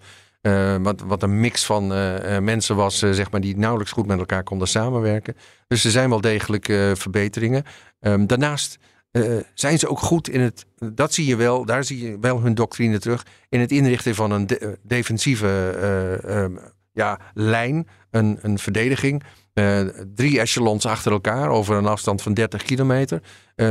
[0.83, 1.87] Wat, wat een mix van
[2.45, 5.37] mensen was, zeg maar, die nauwelijks goed met elkaar konden samenwerken.
[5.67, 7.65] Dus er zijn wel degelijk verbeteringen.
[8.01, 8.79] Um, daarnaast
[9.55, 12.55] zijn ze ook goed in het, dat zie je wel, daar zie je wel hun
[12.55, 15.49] doctrine terug, in het inrichten van een de, eh, defensieve
[16.27, 16.59] um,
[16.93, 19.23] ja, lijn, een, een verdediging.
[20.15, 23.23] Drie echelons achter elkaar over een afstand van 30 kilometer.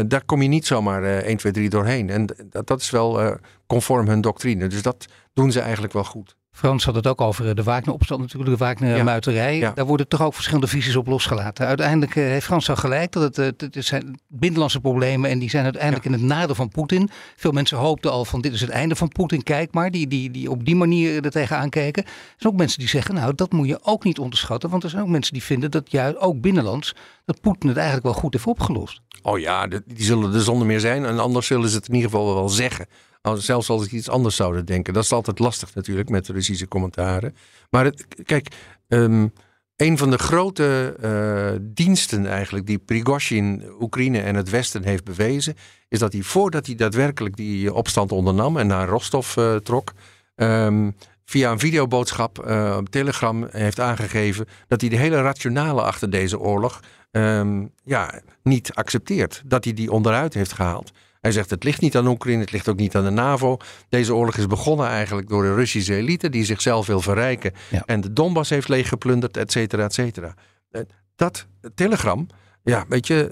[0.08, 2.10] daar kom je niet zomaar 1, 2, 3 doorheen.
[2.10, 4.68] En dat, dat is wel conform hun doctrine.
[4.68, 6.36] Dus dat doen ze eigenlijk wel goed.
[6.52, 9.58] Frans had het ook over eh, de Wagner-opstand natuurlijk, de Wagner-muiterij.
[9.58, 9.72] Ja.
[9.76, 11.66] Daar worden toch ook verschillende visies op losgelaten.
[11.68, 15.64] Uiteindelijk eh, heeft Frans al gelijk dat het, het, zijn binnenlandse problemen en die zijn
[15.64, 16.12] uiteindelijk ja.
[16.12, 17.10] in het nadeel van Poetin.
[17.36, 20.32] Veel mensen hoopten al van dit is het einde van Poetin, kijk maar, die, die,
[20.32, 22.04] die op die manier er tegenaan kijken.
[22.04, 24.90] Er zijn ook mensen die zeggen, nou dat moet je ook niet onderschatten, want er
[24.90, 28.34] zijn ook mensen die vinden dat juist ook binnenlands, dat Poetin het eigenlijk wel goed
[28.34, 29.02] heeft opgelost.
[29.22, 32.10] Oh ja, die zullen er zonder meer zijn en anders zullen ze het in ieder
[32.10, 32.88] geval wel zeggen.
[33.22, 34.94] Zelfs als ik iets anders zouden denken.
[34.94, 37.36] Dat is altijd lastig natuurlijk met de Russische commentaren.
[37.70, 38.48] Maar het, kijk,
[38.88, 39.34] um,
[39.76, 45.56] een van de grote uh, diensten eigenlijk die Prigozhin Oekraïne en het Westen heeft bewezen,
[45.88, 49.94] is dat hij voordat hij daadwerkelijk die opstand ondernam en naar Rostov uh, trok,
[50.36, 52.40] um, via een videoboodschap
[52.78, 56.80] op Telegram heeft aangegeven dat hij de hele rationale achter deze oorlog
[57.12, 59.42] um, ja, niet accepteert.
[59.46, 60.92] Dat hij die onderuit heeft gehaald.
[61.22, 63.58] Hij zegt het ligt niet aan Oekraïne, het ligt ook niet aan de NAVO.
[63.90, 67.54] Deze oorlog is begonnen eigenlijk door de Russische elite die zichzelf wil verrijken.
[67.86, 70.34] En de Donbass heeft leeggeplunderd, et cetera, et cetera.
[70.72, 70.82] Eh,
[71.16, 72.28] dat telegram,
[72.64, 73.30] ja, weet je,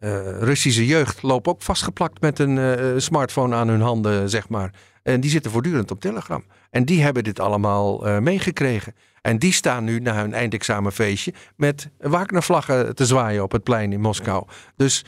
[0.00, 4.48] uh, uh, Russische jeugd loopt ook vastgeplakt met een uh, smartphone aan hun handen, zeg
[4.48, 4.74] maar.
[5.02, 6.44] En die zitten voortdurend op Telegram.
[6.70, 8.94] En die hebben dit allemaal uh, meegekregen.
[9.22, 14.00] En die staan nu na hun eindexamenfeestje met Wagner-vlaggen te zwaaien op het plein in
[14.00, 14.46] Moskou.
[14.76, 15.04] Dus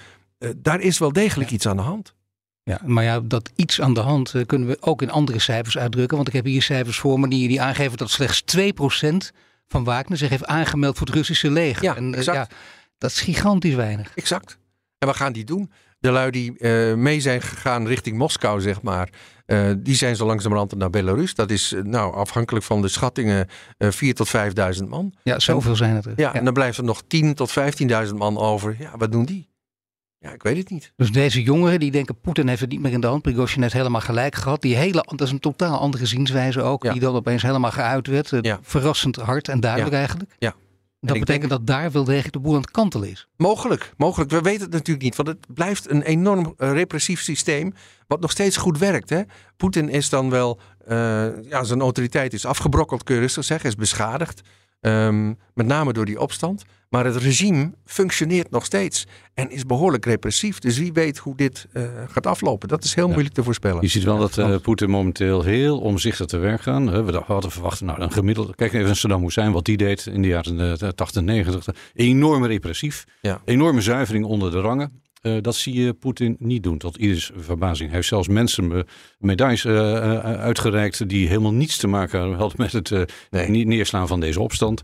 [0.57, 2.15] daar is wel degelijk iets aan de hand.
[2.65, 5.79] Ja, maar ja, dat iets aan de hand uh, kunnen we ook in andere cijfers
[5.79, 6.17] uitdrukken.
[6.17, 9.37] Want ik heb hier cijfers voor me die, die aangeven dat slechts 2%
[9.69, 11.83] van Wagner zich heeft aangemeld voor het Russische leger.
[11.83, 12.37] Ja, en, exact.
[12.37, 12.57] ja,
[12.99, 14.13] dat is gigantisch weinig.
[14.15, 14.59] Exact.
[14.99, 15.71] En wat gaan die doen?
[15.99, 19.09] De lui die uh, mee zijn gegaan richting Moskou, zeg maar.
[19.79, 21.35] Die zijn zo langzamerhand naar Belarus.
[21.35, 24.33] Dat is nou afhankelijk van de schattingen uh, 4 tot
[24.79, 25.15] 5.000 man.
[25.23, 26.13] Ja, zoveel en, zijn het er.
[26.17, 27.55] Ja, ja, en dan blijft er nog 10 tot
[28.07, 28.77] 15.000 man over.
[28.79, 29.52] Ja, wat doen die?
[30.23, 30.93] Ja, ik weet het niet.
[30.97, 33.23] Dus deze jongeren die denken Poetin heeft het niet meer in de hand.
[33.23, 34.63] Prigozhin heeft helemaal gelijk gehad.
[34.63, 36.83] Die hele, dat is een totaal andere zienswijze ook.
[36.83, 36.93] Ja.
[36.93, 38.33] Die dan opeens helemaal geuit werd.
[38.41, 38.59] Ja.
[38.63, 39.99] Verrassend hard en duidelijk ja.
[39.99, 40.31] eigenlijk.
[40.39, 40.55] Ja.
[41.01, 41.67] Dat betekent denk...
[41.67, 43.29] dat daar wel degelijk de boel aan het kantelen is.
[43.37, 44.31] Mogelijk, mogelijk.
[44.31, 45.17] We weten het natuurlijk niet.
[45.17, 47.75] Want het blijft een enorm uh, repressief systeem.
[48.07, 49.11] Wat nog steeds goed werkt.
[49.11, 49.23] Hè?
[49.57, 50.61] Poetin is dan wel...
[50.89, 53.69] Uh, ja, zijn autoriteit is afgebrokkeld, kun je rustig zeggen.
[53.69, 54.41] Is beschadigd.
[54.85, 56.64] Um, met name door die opstand.
[56.88, 60.59] Maar het regime functioneert nog steeds en is behoorlijk repressief.
[60.59, 62.68] Dus wie weet hoe dit uh, gaat aflopen.
[62.68, 63.12] Dat is heel ja.
[63.12, 63.83] moeilijk te voorspellen.
[63.83, 66.83] Je ziet wel dat uh, Poetin momenteel heel omzichtig te werk gaat.
[66.83, 68.55] We hadden verwacht, nou een gemiddelde...
[68.55, 71.75] Kijk even naar Saddam Hussein, wat die deed in de jaren 80, 90.
[71.95, 73.05] Enorm repressief.
[73.21, 73.40] Ja.
[73.45, 75.02] Enorme zuivering onder de rangen.
[75.23, 77.89] Uh, dat zie je Poetin niet doen, tot ieders verbazing.
[77.89, 78.87] Hij heeft zelfs mensen
[79.19, 83.67] medailles uh, uitgereikt die helemaal niets te maken hadden met het uh, nee.
[83.67, 84.83] neerslaan van deze opstand.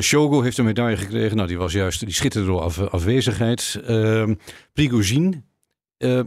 [0.00, 1.36] Shogo heeft een medaille gekregen.
[1.36, 3.80] Nou, die was juist, die schitterde door af, afwezigheid.
[3.88, 4.30] Uh,
[4.72, 5.44] Prigozhin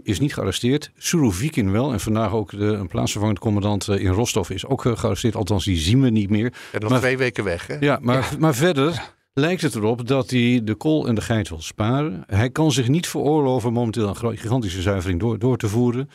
[0.03, 0.91] is niet gearresteerd.
[0.97, 1.91] Surovikin wel.
[1.91, 5.35] En vandaag ook de, een plaatsvervangend commandant in Rostov is ook gearresteerd.
[5.35, 6.53] Althans, die zien we niet meer.
[6.71, 7.77] En nog maar, twee weken weg, hè?
[7.79, 8.37] Ja, maar, ja.
[8.39, 12.23] maar verder lijkt het erop dat hij de kool en de geit wil sparen.
[12.27, 16.09] Hij kan zich niet veroorloven momenteel een gigantische zuivering door, door te voeren.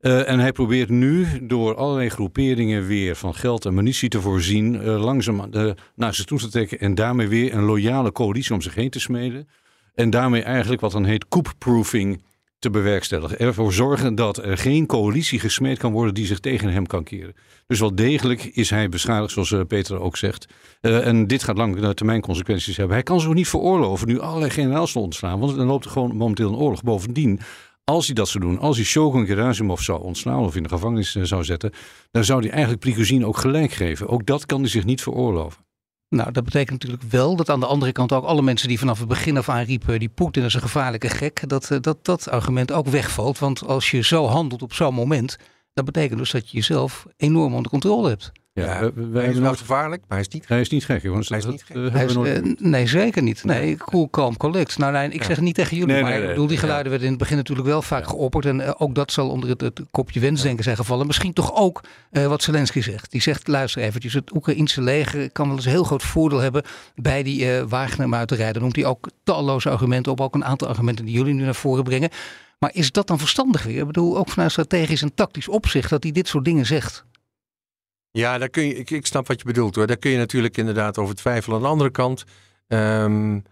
[0.00, 4.74] Uh, en hij probeert nu door allerlei groeperingen weer van geld en munitie te voorzien,
[4.74, 8.60] uh, langzaam uh, naar zich toe te trekken en daarmee weer een loyale coalitie om
[8.60, 9.48] zich heen te smeden.
[9.94, 12.22] En daarmee eigenlijk wat dan heet coup-proofing
[12.60, 13.38] te bewerkstelligen.
[13.38, 17.34] Ervoor zorgen dat er geen coalitie gesmeed kan worden die zich tegen hem kan keren.
[17.66, 20.46] Dus wel degelijk is hij beschadigd, zoals uh, Peter ook zegt.
[20.80, 22.94] Uh, en dit gaat lange termijn consequenties hebben.
[22.94, 25.38] Hij kan zich niet veroorloven nu allerlei generaals te ontslaan.
[25.40, 26.82] Want dan loopt er gewoon momenteel een oorlog.
[26.82, 27.40] Bovendien,
[27.84, 31.14] als hij dat zou doen, als hij Shogun Gerasimov zou ontslaan of in de gevangenis
[31.14, 31.72] zou zetten,
[32.10, 34.08] dan zou hij eigenlijk Prigozhin ook gelijk geven.
[34.08, 35.69] Ook dat kan hij zich niet veroorloven.
[36.10, 38.98] Nou, dat betekent natuurlijk wel dat aan de andere kant ook alle mensen die vanaf
[38.98, 42.72] het begin af aan riepen, die Poetin is een gevaarlijke gek, dat, dat dat argument
[42.72, 43.38] ook wegvalt.
[43.38, 45.38] Want als je zo handelt op zo'n moment,
[45.72, 48.32] dat betekent dus dat je jezelf enorm onder controle hebt.
[48.60, 50.50] Ja, ja wij hij is wel gevaarlijk, maar hij is niet gek.
[50.50, 51.28] Hij is niet gek, jongens.
[51.28, 51.92] Hij is niet gek.
[51.92, 53.44] Hij is, uh, nee, zeker niet.
[53.44, 54.78] Nee, cool, calm, collect.
[54.78, 55.26] Nou, nee, ik ja.
[55.26, 57.36] zeg niet tegen jullie, nee, maar nee, ik bedoel, die geluiden werden in het begin
[57.36, 58.44] natuurlijk wel vaak geopperd.
[58.44, 61.06] En uh, ook dat zal onder het, het kopje wensdenken zijn gevallen.
[61.06, 63.10] Misschien toch ook wat Zelensky zegt.
[63.10, 66.62] Die zegt, luister eventjes, het Oekraïnse leger kan wel eens een heel groot voordeel hebben
[66.94, 68.52] bij die uh, Wagner-muiterij.
[68.52, 71.54] Dan noemt hij ook talloze argumenten op, ook een aantal argumenten die jullie nu naar
[71.54, 72.10] voren brengen.
[72.58, 73.80] Maar is dat dan verstandig weer?
[73.80, 77.04] Ik bedoel, ook vanuit strategisch en tactisch opzicht dat hij dit soort dingen zegt.
[78.10, 79.86] Ja, daar kun je, ik, ik snap wat je bedoelt hoor.
[79.86, 81.56] Daar kun je natuurlijk inderdaad over twijfelen.
[81.56, 82.24] Aan de andere kant,
[82.68, 83.44] um,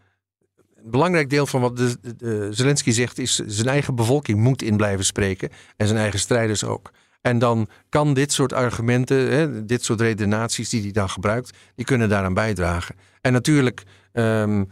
[0.74, 5.04] een belangrijk deel van wat de, Zelensky zegt is zijn eigen bevolking moet in blijven
[5.04, 5.50] spreken.
[5.76, 6.90] En zijn eigen strijders ook.
[7.20, 11.84] En dan kan dit soort argumenten, hè, dit soort redenaties die hij dan gebruikt, die
[11.84, 12.94] kunnen daaraan bijdragen.
[13.20, 14.68] En natuurlijk um,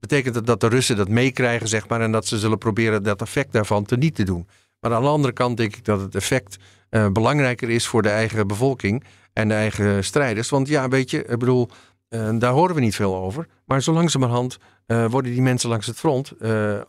[0.00, 3.20] betekent het dat de Russen dat meekrijgen, zeg maar, en dat ze zullen proberen dat
[3.20, 4.48] effect daarvan te niet te doen.
[4.80, 6.56] Maar aan de andere kant denk ik dat het effect
[6.90, 10.48] uh, belangrijker is voor de eigen bevolking en de eigen strijders.
[10.48, 11.68] Want ja, weet je, ik bedoel,
[12.08, 13.46] uh, daar horen we niet veel over.
[13.64, 16.32] Maar zo langzamerhand uh, worden die mensen langs het front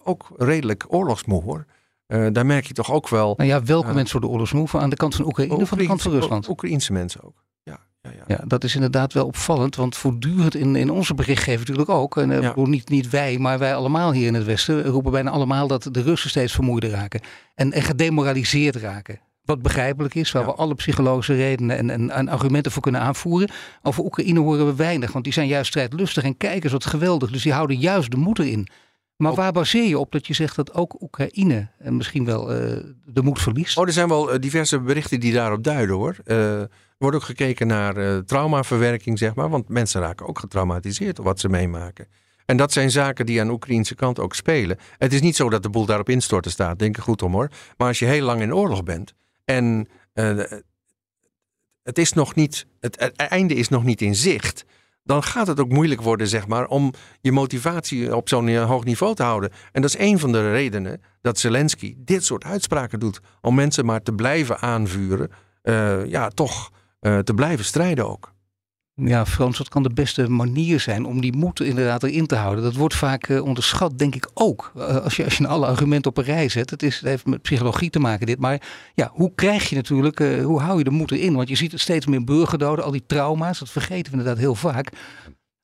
[0.03, 1.65] ook redelijk oorlogsmoe hoor.
[2.31, 3.33] daar merk je toch ook wel.
[3.37, 4.67] Nou ja, welke mensen worden oorlogsmoe?
[4.71, 6.49] Aan de kant van Oekraïne of aan de kant van Rusland?
[6.49, 7.43] Oekraïense mensen ook.
[7.63, 8.23] Ja, ja, ja.
[8.27, 9.75] ja, dat is inderdaad wel opvallend.
[9.75, 12.17] Want voortdurend in, in onze berichtgeving natuurlijk ook.
[12.17, 12.53] En ja.
[12.55, 16.01] niet, niet wij, maar wij allemaal hier in het Westen roepen bijna allemaal dat de
[16.01, 17.21] Russen steeds vermoeider raken.
[17.55, 19.19] En, en gedemoraliseerd raken.
[19.41, 20.47] Wat begrijpelijk is, waar ja.
[20.47, 23.49] we alle psychologische redenen en, en, en, argumenten voor kunnen aanvoeren.
[23.81, 27.31] Over Oekraïne horen we weinig, want die zijn juist strijdlustig en kijkers wat geweldig.
[27.31, 28.67] Dus die houden juist de moed erin.
[29.21, 32.77] Maar waar baseer je op dat je zegt dat ook Oekraïne en misschien wel uh,
[33.05, 33.77] de moed verliest?
[33.77, 36.15] Oh, er zijn wel diverse berichten die daarop duiden hoor.
[36.25, 39.49] Uh, er wordt ook gekeken naar uh, traumaverwerking, zeg maar.
[39.49, 42.07] Want mensen raken ook getraumatiseerd op wat ze meemaken.
[42.45, 44.77] En dat zijn zaken die aan de Oekraïnse kant ook spelen.
[44.97, 47.49] Het is niet zo dat de boel daarop instorten staat, denk ik goed om hoor.
[47.77, 49.13] Maar als je heel lang in oorlog bent
[49.45, 50.43] en uh,
[51.83, 54.65] het is nog niet, het, einde is nog niet in zicht.
[55.03, 59.15] Dan gaat het ook moeilijk worden, zeg maar, om je motivatie op zo'n hoog niveau
[59.15, 59.51] te houden.
[59.71, 63.19] En dat is een van de redenen dat Zelensky dit soort uitspraken doet.
[63.41, 65.31] Om mensen maar te blijven aanvuren.
[65.63, 68.33] Uh, ja, toch te blijven strijden ook.
[69.03, 72.63] Ja, Frans, wat kan de beste manier zijn om die moed inderdaad erin te houden?
[72.63, 74.71] Dat wordt vaak uh, onderschat, denk ik ook.
[74.77, 76.69] Uh, als, je, als je alle argumenten op een rij zet.
[76.69, 78.39] Het, is, het heeft met psychologie te maken dit.
[78.39, 78.61] Maar
[78.93, 81.33] ja, hoe krijg je natuurlijk, uh, hoe hou je de moed erin?
[81.33, 83.59] Want je ziet steeds meer burgerdoden, al die trauma's.
[83.59, 84.89] Dat vergeten we inderdaad heel vaak.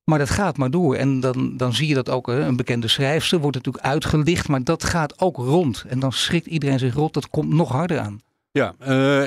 [0.04, 0.96] Maar dat gaat maar door.
[0.96, 4.48] En dan, dan zie je dat ook, een bekende schrijfster wordt natuurlijk uitgelicht.
[4.48, 5.84] Maar dat gaat ook rond.
[5.88, 7.14] En dan schrikt iedereen zich rot.
[7.14, 8.22] Dat komt nog harder aan.
[8.52, 8.76] Ja,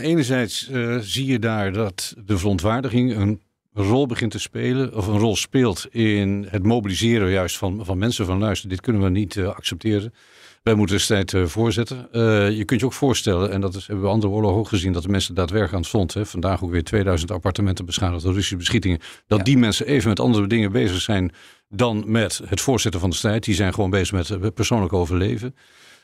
[0.00, 0.70] enerzijds
[1.00, 3.40] zie je daar dat de verontwaardiging een
[3.74, 7.98] een rol begint te spelen, of een rol speelt in het mobiliseren juist van, van
[7.98, 10.14] mensen van luister, dit kunnen we niet uh, accepteren.
[10.62, 12.08] Wij moeten de strijd uh, voorzetten.
[12.12, 14.92] Uh, je kunt je ook voorstellen, en dat is, hebben we andere oorlogen ook gezien,
[14.92, 18.32] dat de mensen daadwerkelijk aan het front, hè, vandaag ook weer 2000 appartementen beschadigd door
[18.32, 19.44] Russische beschietingen, dat ja.
[19.44, 21.32] die mensen even met andere dingen bezig zijn
[21.68, 23.44] dan met het voorzetten van de strijd.
[23.44, 25.54] Die zijn gewoon bezig met persoonlijk overleven.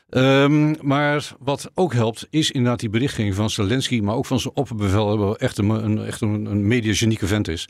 [0.09, 4.55] Um, maar wat ook helpt, is inderdaad die berichtgeving van Zelensky, maar ook van zijn
[4.55, 7.67] opperbevelhebber, echt een, een, echt een, een mediagenieke vent is.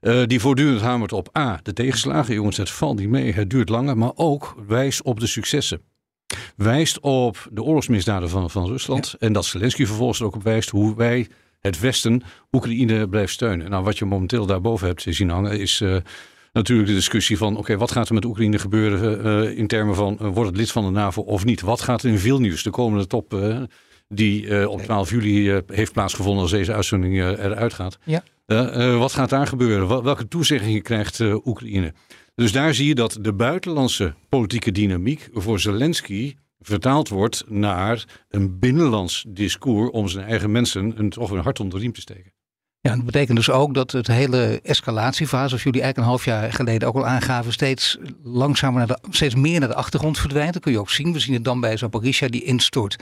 [0.00, 2.34] Uh, die voortdurend hamert op A, de tegenslagen.
[2.34, 3.98] Jongens, het valt niet mee, het duurt langer.
[3.98, 5.80] Maar ook wijst op de successen.
[6.56, 9.10] Wijst op de oorlogsmisdaden van, van Rusland.
[9.10, 9.26] Ja.
[9.26, 11.28] En dat Zelensky vervolgens ook op wijst hoe wij,
[11.60, 12.22] het Westen,
[12.52, 13.70] Oekraïne blijft steunen.
[13.70, 15.80] Nou, wat je momenteel daarboven hebt zien hangen, is...
[15.80, 15.96] Uh,
[16.56, 19.94] natuurlijk de discussie van: oké, okay, wat gaat er met Oekraïne gebeuren uh, in termen
[19.94, 21.60] van uh, wordt het lid van de NAVO of niet?
[21.60, 23.62] Wat gaat er in Vilnius, de komende top uh,
[24.08, 27.98] die op 12 juli heeft plaatsgevonden als deze uitzending eruit gaat?
[28.04, 28.22] Ja.
[28.98, 30.02] wat gaat daar gebeuren?
[30.02, 31.92] Welke toezeggingen krijgt Oekraïne?
[32.34, 38.58] Dus daar zie je dat de buitenlandse politieke dynamiek voor Zelensky vertaald wordt naar een
[38.58, 42.32] binnenlands discours om zijn eigen mensen een, toch een hart onder de riem te steken.
[42.86, 46.52] Ja, dat betekent dus ook dat het hele escalatiefase, zoals jullie eigenlijk een half jaar
[46.52, 50.52] geleden ook al aangaven, steeds langzamer naar steeds meer naar de achtergrond verdwijnt.
[50.52, 51.12] Dat kun je ook zien.
[51.12, 52.96] We zien het dan bij Zaporizhia die instort.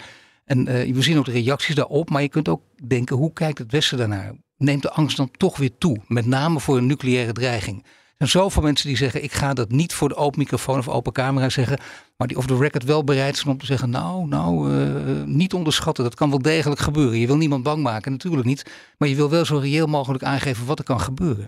[0.44, 3.72] En we zien ook de reacties daarop, maar je kunt ook denken, hoe kijkt het
[3.72, 4.32] Westen daarnaar?
[4.56, 7.84] Neemt de angst dan toch weer toe, met name voor een nucleaire dreiging?
[8.16, 10.88] Er zijn zoveel mensen die zeggen: ik ga dat niet voor de open microfoon of
[10.88, 11.79] open camera zeggen.
[12.16, 15.55] Maar die off the record wel bereid zijn om te zeggen: nou, nou, uh, niet
[15.55, 16.05] onderschatten.
[16.05, 17.18] Dat kan wel degelijk gebeuren.
[17.18, 18.70] Je wil niemand bang maken, natuurlijk niet.
[18.98, 21.46] Maar je wil wel zo reëel mogelijk aangeven wat er kan gebeuren.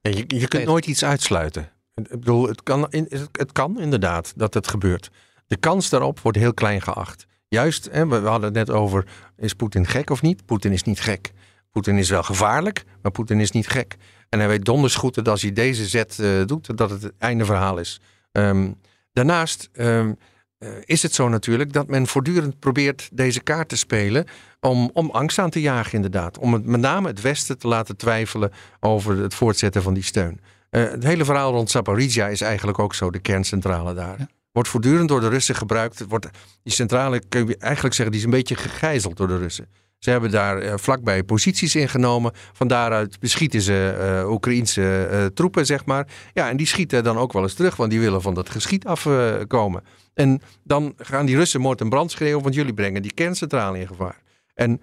[0.00, 1.70] je, je kunt nooit iets uitsluiten.
[1.94, 2.86] Ik bedoel, het kan,
[3.32, 5.10] het kan inderdaad dat het gebeurt.
[5.46, 7.26] De kans daarop wordt heel klein geacht.
[7.48, 9.04] Juist, hè, we hadden het net over:
[9.36, 10.46] is Poetin gek of niet?
[10.46, 11.32] Poetin is niet gek.
[11.70, 13.96] Poetin is wel gevaarlijk, maar Poetin is niet gek.
[14.28, 17.12] En hij weet donders goed dat als hij deze zet uh, doet, dat het het
[17.18, 18.00] einde verhaal is.
[18.32, 18.76] Um,
[19.12, 20.16] daarnaast um,
[20.58, 24.26] uh, is het zo natuurlijk dat men voortdurend probeert deze kaart te spelen
[24.60, 26.38] om, om angst aan te jagen inderdaad.
[26.38, 30.40] Om het, met name het Westen te laten twijfelen over het voortzetten van die steun.
[30.70, 34.18] Uh, het hele verhaal rond Zaporizhia is eigenlijk ook zo, de kerncentrale daar.
[34.18, 34.28] Ja.
[34.52, 36.04] Wordt voortdurend door de Russen gebruikt.
[36.08, 36.28] Wordt,
[36.62, 39.68] die centrale kun je eigenlijk zeggen, die is een beetje gegijzeld door de Russen.
[39.98, 42.32] Ze hebben daar uh, vlakbij posities ingenomen.
[42.52, 46.06] Van daaruit beschieten ze uh, Oekraïense uh, troepen, zeg maar.
[46.32, 48.84] Ja, en die schieten dan ook wel eens terug, want die willen van dat geschiet
[48.84, 49.82] afkomen.
[50.14, 53.86] en dan gaan die Russen moord en brand schreeuwen, want jullie brengen die kerncentrale in
[53.86, 54.22] gevaar.
[54.54, 54.80] En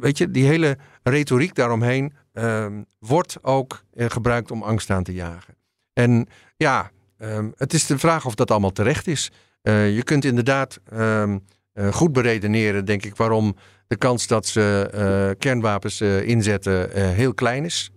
[0.00, 5.54] weet je, die hele retoriek daaromheen ehm, wordt ook gebruikt om angst aan te jagen.
[5.92, 9.30] En ja, um, het is de vraag of dat allemaal terecht is.
[9.62, 11.44] je kunt inderdaad um,
[11.90, 13.56] goed beredeneren, denk ik, waarom
[13.90, 17.90] de kans dat ze uh, kernwapens uh, inzetten uh, heel klein is.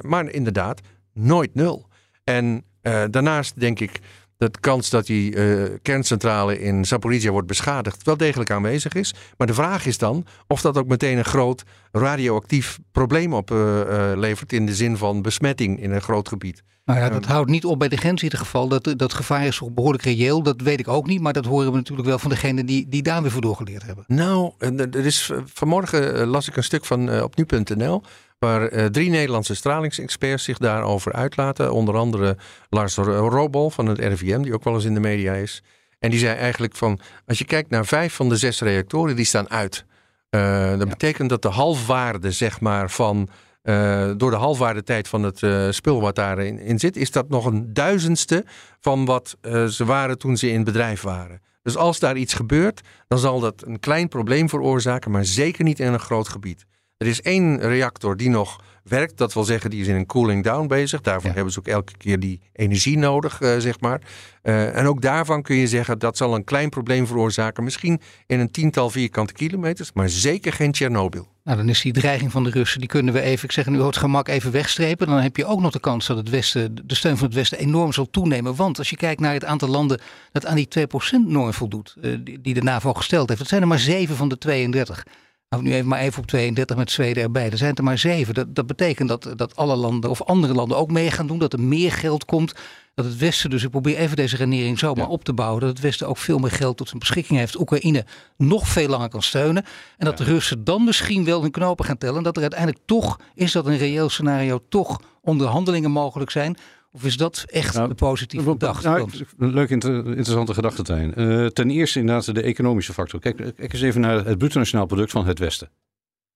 [0.00, 0.80] maar inderdaad,
[1.12, 1.86] nooit nul.
[2.24, 2.64] En
[3.10, 4.00] daarnaast denk ik
[4.38, 5.34] de kans dat die
[5.78, 9.14] kerncentrale in Zaporizhia wordt beschadigd wel degelijk aanwezig is.
[9.36, 14.66] Maar de vraag is dan of dat ook meteen een groot radioactief probleem oplevert in
[14.66, 16.62] de zin van besmetting in een groot gebied.
[16.88, 18.68] Nou ja, dat houdt niet op bij de grens in ieder geval.
[18.68, 20.42] Dat, dat gevaar is behoorlijk reëel.
[20.42, 21.20] Dat weet ik ook niet.
[21.20, 24.04] Maar dat horen we natuurlijk wel van degenen die, die daar weer voor doorgeleerd hebben.
[24.06, 28.02] Nou, er is, vanmorgen eh, las ik een stuk van uh, op nu.nl.
[28.38, 31.72] Waar uh, drie Nederlandse stralingsexperts zich daarover uitlaten.
[31.72, 32.36] Onder andere
[32.68, 35.62] Lars Robol van het RVM, die ook wel eens in de media is.
[35.98, 39.24] En die zei eigenlijk van, als je kijkt naar vijf van de zes reactoren, die
[39.24, 39.84] staan uit.
[40.30, 40.86] Uh, dat ja.
[40.86, 43.28] betekent dat de halfwaarde, zeg maar, van
[43.62, 47.44] uh, door de halfwaardetijd van het uh, spul wat daarin in zit, is dat nog
[47.44, 48.44] een duizendste
[48.80, 51.40] van wat uh, ze waren toen ze in bedrijf waren.
[51.62, 55.80] Dus als daar iets gebeurt, dan zal dat een klein probleem veroorzaken, maar zeker niet
[55.80, 56.66] in een groot gebied.
[56.98, 59.16] Er is één reactor die nog werkt.
[59.16, 61.00] Dat wil zeggen, die is in een cooling down bezig.
[61.00, 61.34] Daarvoor ja.
[61.34, 64.00] hebben ze ook elke keer die energie nodig, uh, zeg maar.
[64.42, 67.64] Uh, en ook daarvan kun je zeggen, dat zal een klein probleem veroorzaken.
[67.64, 71.28] Misschien in een tiental vierkante kilometers, maar zeker geen Tsjernobyl.
[71.44, 73.80] Nou, dan is die dreiging van de Russen, die kunnen we even, ik zeg nu
[73.80, 75.06] het gemak, even wegstrepen.
[75.06, 77.58] Dan heb je ook nog de kans dat het Westen, de steun van het Westen
[77.58, 78.54] enorm zal toenemen.
[78.54, 80.00] Want als je kijkt naar het aantal landen
[80.32, 83.68] dat aan die 2%-norm voldoet, uh, die, die de NAVO gesteld heeft, dat zijn er
[83.68, 85.04] maar 7 van de 32.
[85.48, 87.50] Nou, nu even maar even op 32 met Zweden erbij.
[87.50, 88.34] Er zijn er maar zeven.
[88.34, 91.38] Dat, dat betekent dat, dat alle landen of andere landen ook mee gaan doen.
[91.38, 92.54] Dat er meer geld komt.
[92.94, 95.10] Dat het Westen, dus ik probeer even deze renering zomaar ja.
[95.10, 95.60] op te bouwen.
[95.60, 97.60] Dat het Westen ook veel meer geld tot zijn beschikking heeft.
[97.60, 98.04] Oekraïne
[98.36, 99.64] nog veel langer kan steunen.
[99.96, 100.24] En dat ja.
[100.24, 102.16] de Russen dan misschien wel hun knopen gaan tellen.
[102.16, 106.56] En dat er uiteindelijk toch, is dat een reëel scenario, toch onderhandelingen mogelijk zijn.
[106.90, 108.88] Of is dat echt nou, de positieve gedachte?
[108.88, 113.20] Nou, een leuk, interessante gedachte, uh, ten eerste inderdaad de economische factor.
[113.20, 115.70] Kijk, kijk eens even naar het bruto nationaal product van het Westen.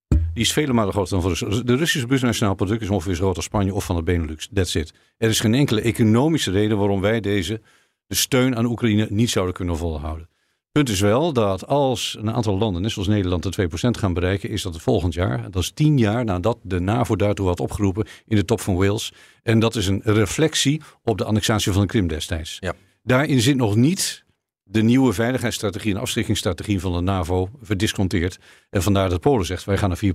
[0.09, 1.67] Die is vele malen groter dan voor Rusland.
[1.67, 4.49] De Russische bruto nationaal product is ongeveer zo groot als Spanje of van de Benelux.
[4.53, 4.95] That's it.
[5.17, 7.61] Er is geen enkele economische reden waarom wij deze
[8.07, 10.29] de steun aan Oekraïne niet zouden kunnen volhouden.
[10.73, 14.51] Punt is wel dat als een aantal landen, net zoals Nederland, de 2% gaan bereiken,
[14.51, 15.51] is dat het volgend jaar.
[15.51, 19.13] Dat is tien jaar nadat de NAVO daartoe had opgeroepen in de top van Wales.
[19.43, 22.57] En dat is een reflectie op de annexatie van de Krim destijds.
[22.61, 22.75] Ja.
[23.03, 24.25] Daarin zit nog niet
[24.63, 28.39] de nieuwe veiligheidsstrategie en afschrikkingsstrategie van de NAVO verdisconteerd.
[28.71, 30.09] En vandaar dat Polen zegt, wij gaan naar 4%.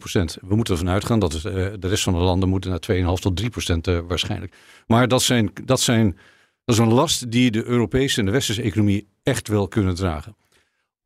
[0.47, 3.41] We moeten ervan uitgaan dat uh, de rest van de landen moeten naar 2,5 tot
[3.41, 3.45] 3%
[3.89, 4.55] uh, waarschijnlijk.
[4.87, 6.17] Maar dat, zijn, dat, zijn,
[6.65, 10.35] dat is een last die de Europese en de westerse economie echt wel kunnen dragen.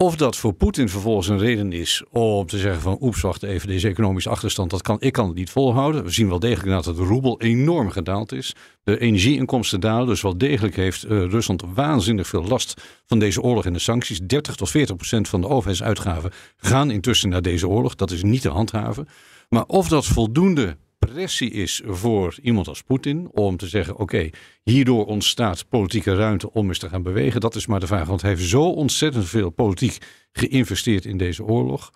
[0.02, 3.68] Of dat voor Poetin vervolgens een reden is om te zeggen van oeps, wacht even,
[3.68, 6.04] deze economische achterstand, dat kan, ik kan het niet volhouden.
[6.04, 8.56] We zien wel degelijk dat de roebel enorm gedaald is.
[8.84, 13.66] De energieinkomsten dalen, dus wel degelijk heeft uh, Rusland waanzinnig veel last van deze oorlog
[13.66, 14.20] en de sancties.
[14.20, 17.96] 30 tot 40 procent van de overheidsuitgaven gaan intussen naar deze oorlog.
[17.96, 19.08] Dat is niet te handhaven.
[19.50, 24.30] Maar of dat voldoende pressie is voor iemand als Poetin om te zeggen: oké,
[24.64, 27.42] hierdoor ontstaat politieke ruimte om eens te gaan bewegen.
[27.42, 29.98] Dat is maar de vraag, want hij heeft zo ontzettend veel politiek
[30.32, 31.92] geïnvesteerd in deze oorlog.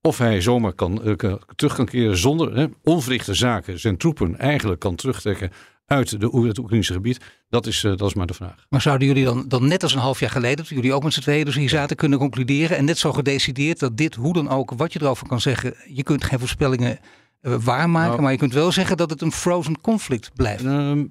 [0.00, 4.80] Of hij zomaar kan, uh, terug kan keren zonder hè, onverrichte zaken zijn troepen eigenlijk
[4.80, 5.50] kan terugtrekken
[5.86, 7.20] uit de, het Oekraïnse gebied?
[7.48, 8.66] Dat is, dat is maar de vraag.
[8.68, 11.12] Maar zouden jullie dan, dan net als een half jaar geleden, toen jullie ook met
[11.12, 14.48] z'n tweeën dus hier zaten, kunnen concluderen en net zo gedecideerd dat dit, hoe dan
[14.48, 16.98] ook, wat je erover kan zeggen, je kunt geen voorspellingen
[17.40, 20.64] waarmaken, nou, maar je kunt wel zeggen dat het een frozen conflict blijft.
[20.64, 21.04] Ehm,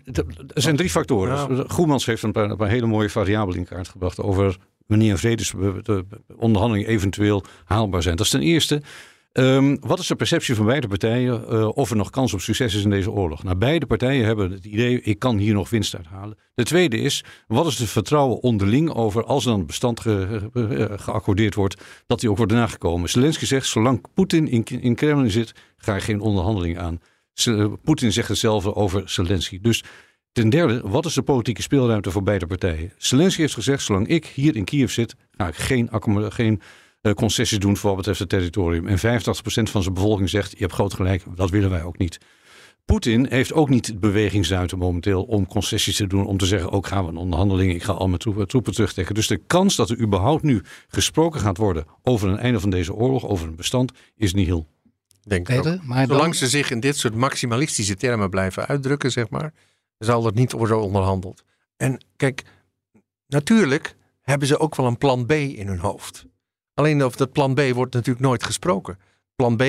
[0.54, 1.56] er zijn drie factoren.
[1.56, 1.64] Ja.
[1.68, 4.58] Goemans heeft een paar, een paar hele mooie variabelen in kaart gebracht over
[4.88, 8.16] wanneer vredesonderhandelingen eventueel haalbaar zijn.
[8.16, 8.82] Dat is ten eerste
[9.38, 12.76] Um, wat is de perceptie van beide partijen uh, of er nog kans op succes
[12.76, 13.44] is in deze oorlog?
[13.44, 16.38] Nou, beide partijen hebben het idee, ik kan hier nog winst uithalen.
[16.54, 20.94] De tweede is, wat is het vertrouwen onderling over als er dan bestand ge, ge,
[20.98, 23.10] geaccordeerd wordt, dat die ook wordt nagekomen?
[23.10, 27.00] Zelensky zegt, zolang Poetin in, in Kremlin zit, ga je geen onderhandeling aan.
[27.84, 29.60] Poetin zegt hetzelfde over Zelensky.
[29.62, 29.84] Dus
[30.32, 32.94] ten derde, wat is de politieke speelruimte voor beide partijen?
[32.98, 35.90] Zelensky heeft gezegd, zolang ik hier in Kiev zit, ga ik geen,
[36.30, 36.68] geen eh,
[37.14, 38.88] concessies doen voor wat betreft het territorium.
[38.88, 39.02] En 85%
[39.44, 42.18] van zijn bevolking zegt, je hebt groot gelijk, dat willen wij ook niet.
[42.86, 46.26] Poetin heeft ook niet bewegingsruimte momenteel om concessies te doen.
[46.26, 49.16] Om te zeggen, ook gaan we een onderhandeling, ik ga al mijn troepen, troepen terugtrekken.
[49.16, 52.94] Dus de kans dat er überhaupt nu gesproken gaat worden over een einde van deze
[52.94, 54.68] oorlog, over een bestand, is niet heel.
[55.22, 59.54] Denk ik maar Zolang ze zich in dit soort maximalistische termen blijven uitdrukken, zeg maar,
[59.98, 61.44] zal het niet worden onderhandeld.
[61.78, 62.44] En kijk,
[63.28, 66.26] natuurlijk hebben ze ook wel een plan B in hun hoofd.
[66.76, 68.98] Alleen over dat plan B wordt natuurlijk nooit gesproken.
[69.36, 69.64] Plan B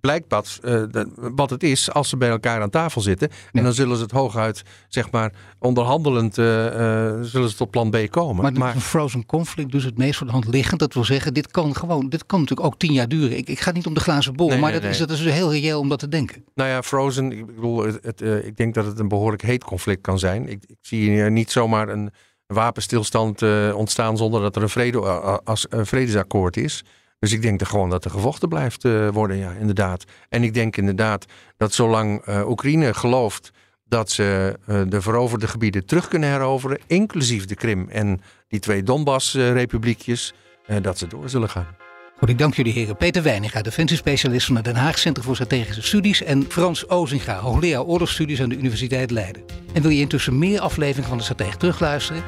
[0.00, 0.82] blijkt wat, uh,
[1.14, 3.28] wat het is als ze bij elkaar aan tafel zitten.
[3.52, 6.72] En dan zullen ze het hooguit, zeg maar, onderhandelend, uh, uh,
[7.20, 8.42] zullen ze tot plan B komen.
[8.42, 10.80] Maar, maar een frozen conflict dus het meest voor de hand liggend.
[10.80, 13.36] Dat wil zeggen, dit kan gewoon, dit kan natuurlijk ook tien jaar duren.
[13.36, 15.52] Ik, ik ga niet om de glazen bol, maar dat, Is, dat is dus heel
[15.52, 16.44] reëel om dat te denken.
[16.54, 20.18] Nou ja, frozen, ik bedoel, het, ik denk dat het een behoorlijk heet conflict kan
[20.18, 20.48] zijn.
[20.48, 22.10] Ik, ik zie niet zomaar een
[22.52, 26.84] wapenstilstand uh, ontstaan zonder dat er een, vrede, een vredesakkoord is.
[27.18, 28.82] Dus ik denk er gewoon dat er gevochten blijft
[29.12, 30.04] worden, ja, inderdaad.
[30.28, 31.26] En ik denk inderdaad
[31.56, 33.50] dat zolang Oekraïne gelooft
[33.88, 40.32] dat ze de veroverde gebieden terug kunnen heroveren, inclusief de Krim en die twee Donbass-republiekjes,
[40.80, 41.81] dat ze door zullen gaan.
[42.26, 42.96] Ik dank jullie heren.
[42.96, 46.22] Peter Weininga, defensiespecialist van het Den Haag Centrum voor Strategische Studies.
[46.22, 49.42] En Frans Ozinga, hoogleraar oorlogsstudies aan de Universiteit Leiden.
[49.72, 52.22] En wil je intussen meer afleveringen van de Stratege terugluisteren?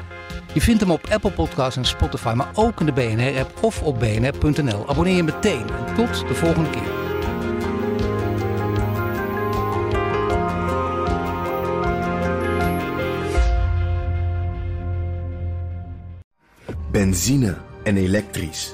[0.53, 3.99] Je vindt hem op Apple Podcasts en Spotify, maar ook in de BNR-app of op
[3.99, 4.89] bnr.nl.
[4.89, 7.03] Abonneer je meteen en tot de volgende keer.
[16.91, 18.73] Benzine en elektrisch.